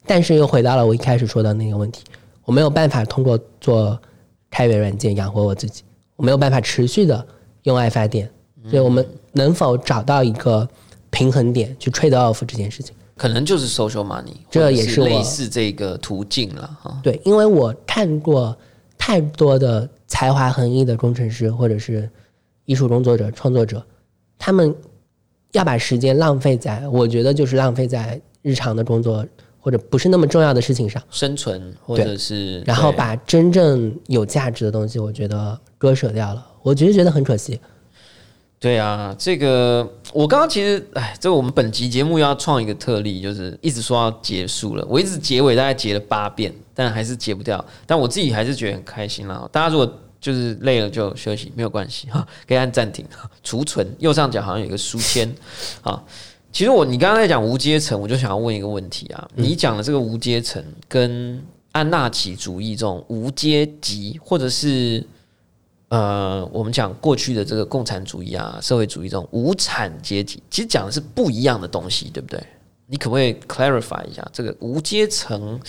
[0.06, 2.04] 但是又回到了我一开始说的那个问题，
[2.46, 4.00] 我没有办法通过做
[4.50, 5.84] 开源软件养活我自己，
[6.16, 7.26] 我没有办法持续的
[7.64, 8.28] 用爱发电，
[8.70, 10.68] 所以我们能否找到一个
[11.12, 12.96] 平衡点去 trade off 这件事情？
[13.16, 17.00] 可能就是 social money，这也是类似这个途径了哈。
[17.04, 18.58] 对，因为我看过
[18.98, 22.08] 太多的才华横溢的工程师或者是
[22.66, 23.82] 艺术工作者、创作者，
[24.38, 24.76] 他们
[25.54, 29.26] 要把时间浪费在，我觉得就是浪费在日常的工作
[29.58, 37.58] 或者不是那么重要的事情上，生存或者是然后把真正有价值的东西，我觉得割舍掉了，我觉得觉得很可惜。
[38.62, 47.66] 对啊，这个我刚刚其实，哎，这个我们本集节目要创一个特例，就是一直说要结束了，我一直结尾大概结了八遍，但还是结不掉。
[47.88, 49.50] 但我自己还是觉得很开心啦。
[49.52, 53.04] 大家如果就是累了就休息，没有关系哈，可以按暂停、
[53.44, 53.96] 储存。
[53.98, 55.28] 右上角好像有一个书签
[55.82, 56.00] 啊。
[56.52, 65.04] 其实我你刚刚在讲无阶层，我就想要问一个问题啊，你讲的这个无阶层跟安纳奇主义这种无阶级，或者是
[65.92, 72.42] 呃，我们讲过去的这个共产主义啊、社会主义这种无产阶级，其实讲的是不一样的东西，对不对？
[72.88, 75.60] 你可不可以 clarify 一下，这个无阶层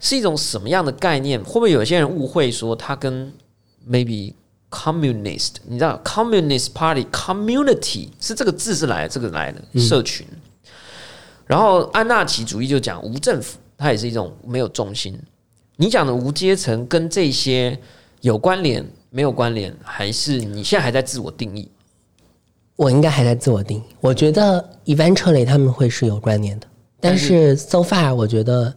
[0.00, 1.38] 是一种什么样的概念？
[1.44, 3.32] 会不会有些人误会说它跟
[3.88, 4.34] maybe
[4.70, 10.26] communist，你知道 communist party community 是这个字是来这个来的社群，
[11.46, 15.16] 然后安纳奇主义就讲无政府，它也是一种没有重心。
[15.76, 17.78] 你讲的无阶层跟这些
[18.20, 18.84] 有关联
[19.14, 21.70] 没有关联，还是你现在还在自我定义？
[22.74, 23.82] 我应该还在自我定义。
[24.00, 26.66] 我觉得 eventually 他们会是有关联的，
[26.98, 28.74] 但是 so far 我觉得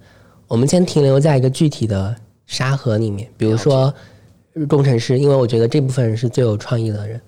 [0.47, 2.15] 我们先停留在一个具体的
[2.45, 3.91] 沙盒里面，比如说
[4.69, 7.19] 工程师，因为我觉得这部分人是最有创意的人。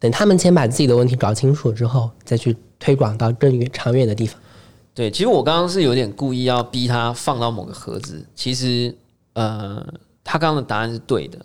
[0.00, 4.40] 等他们先把自己的问题搞清楚之后，再去推广到更远长远的地方。
[4.92, 8.92] 对，其实我刚刚是有点故意要逼他放到某个盒子，其实
[9.34, 9.86] 呃，
[10.26, 11.38] 他刚刚的答案是对的。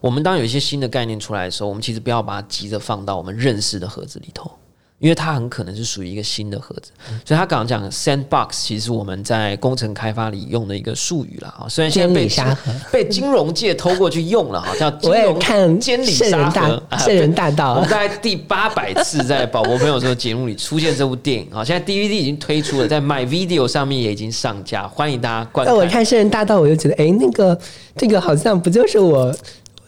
[0.00, 4.50] 我们当有一些新的概念出来的时候，我们其实不要把它急着放到我们认识的盒子里头，
[4.98, 6.90] 因为它很可能是属于一个新的盒子。
[7.24, 11.54] 所以他刚刚讲的 sandbox，其实我们在工程开发里用的一个术语啦。
[11.58, 11.68] 啊。
[11.68, 12.28] 虽然现在被
[12.90, 25.74] 被金融界偷过去用了，哈，叫 金融看监理沙盒大圣人大 道我们大概第八百次在宝博朋友说的节目里出现这部电影啊，现在 DVD 已经推出了，在 My Video 上面也已经上架，欢迎大家观看。
[25.74, 27.58] 那我看《圣人大道》，我就觉得，哎，那个
[27.96, 29.34] 这个好像不就是我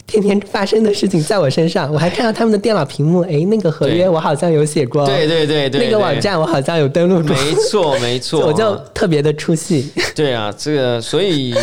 [0.07, 9.91] 天天发生的事情在我身上，我还看到他们的电脑屏幕， 哎，那个合约我好像有写过，对对对对，那个网站我好像有登录过，没错没错， 我就啊特别的出戏。
[10.15, 11.55] 对啊，这个所以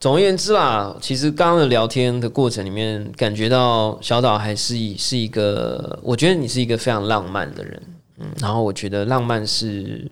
[0.00, 7.82] 总而言之啦，其实刚刚的聊天的过程里面，感觉到小岛还是一是一个，我觉得你是一个非常浪漫的人，
[8.18, 10.10] 嗯，然后我觉得浪漫是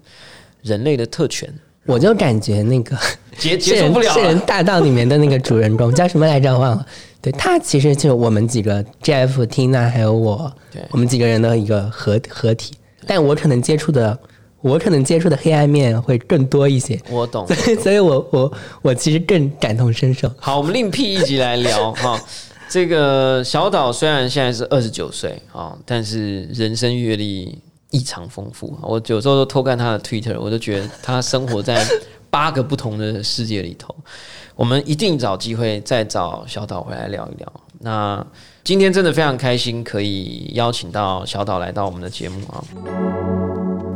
[0.62, 1.50] 人类的特权，
[1.88, 2.94] 我就感觉那个
[3.38, 4.38] 结是结束不了人是人。
[4.40, 6.56] 大道里面的那个主人公叫什么来着？
[6.58, 6.86] 忘了。
[7.22, 12.74] 对他其实就是我们几个 Jeff、Tina 还有我对，我们几个人的一个合合体。
[13.06, 14.16] 但我可能接触的，
[14.60, 17.46] 我可能接触的黑暗面会更多一些，我懂。
[17.46, 20.30] 所以所以我我我其实更感同身受。
[20.38, 22.22] 好，我们另辟一集来聊哈。
[22.68, 27.58] 这个小岛虽然现在是二十九岁啊，但是人生阅历
[27.90, 28.78] 异常丰富。
[28.82, 31.84] 我有时候都偷看他的 Twitter，我都觉得他生活在
[32.30, 33.94] 八个不同的世界里头。
[34.54, 37.52] 我们一定找机会再找小岛回来聊一聊。
[37.80, 38.26] 那
[38.64, 42.58] 今天真的非常开心，可以邀请到小岛来到我们的节目啊！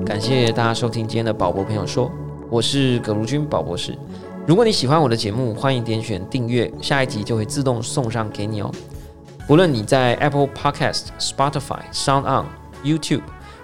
[0.06, 2.10] 感谢大家收听今天的宝博朋友说，
[2.48, 3.98] 我是葛如君宝博士。
[4.46, 8.72] 如果你喜欢我的节目，欢迎点选订阅，下一集就会自动送上给你哦。
[9.48, 12.46] 不论你在 Apple Podcast、Spotify、Sound On、
[12.84, 13.22] YouTube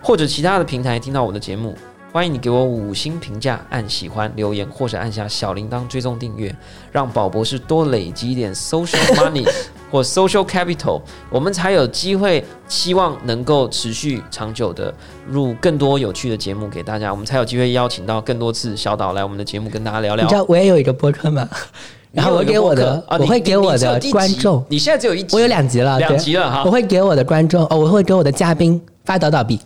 [0.09, 1.75] 或者其他的平台听到我的节目，
[2.11, 6.51] 欢迎你给我五星评价、按喜欢、留言或者按下小铃铛追踪订阅，
[6.91, 9.47] 让宝博士多累积一点 social money
[9.91, 14.95] 或 social capital，我们才有机会，希望能够持续长久的
[15.29, 20.35] 入更多有趣的节目给大家，我们才有机会邀请到更多次小岛来我们的节目跟大家聊聊你知。
[20.35, 21.47] 道我也有一个播客吗？
[22.11, 29.59] 然后我给我的，我会给我的观众，你现在只有一集，我有两集了，两集了哈我会给我的观众，哦，我会给我的嘉宾发倒倒币。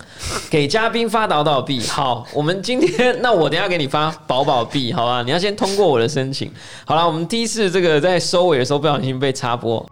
[0.49, 1.81] 给嘉宾发倒倒币。
[1.89, 5.21] 好，我们今天那我等下给你发宝宝币，好吧？
[5.25, 6.49] 你要先通过我的申请。
[6.85, 9.85] 好了，我们第一次这个在收尾的时候不小心被插播。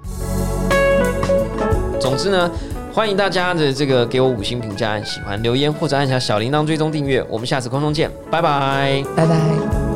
[2.01, 2.49] 总之呢，
[2.95, 7.21] 欢迎大家的这个给我五星评价、按喜欢、留言或者按下小铃铛追踪订阅。
[7.29, 9.03] 我们下次空中见，拜拜。
[9.17, 9.90] 拜拜。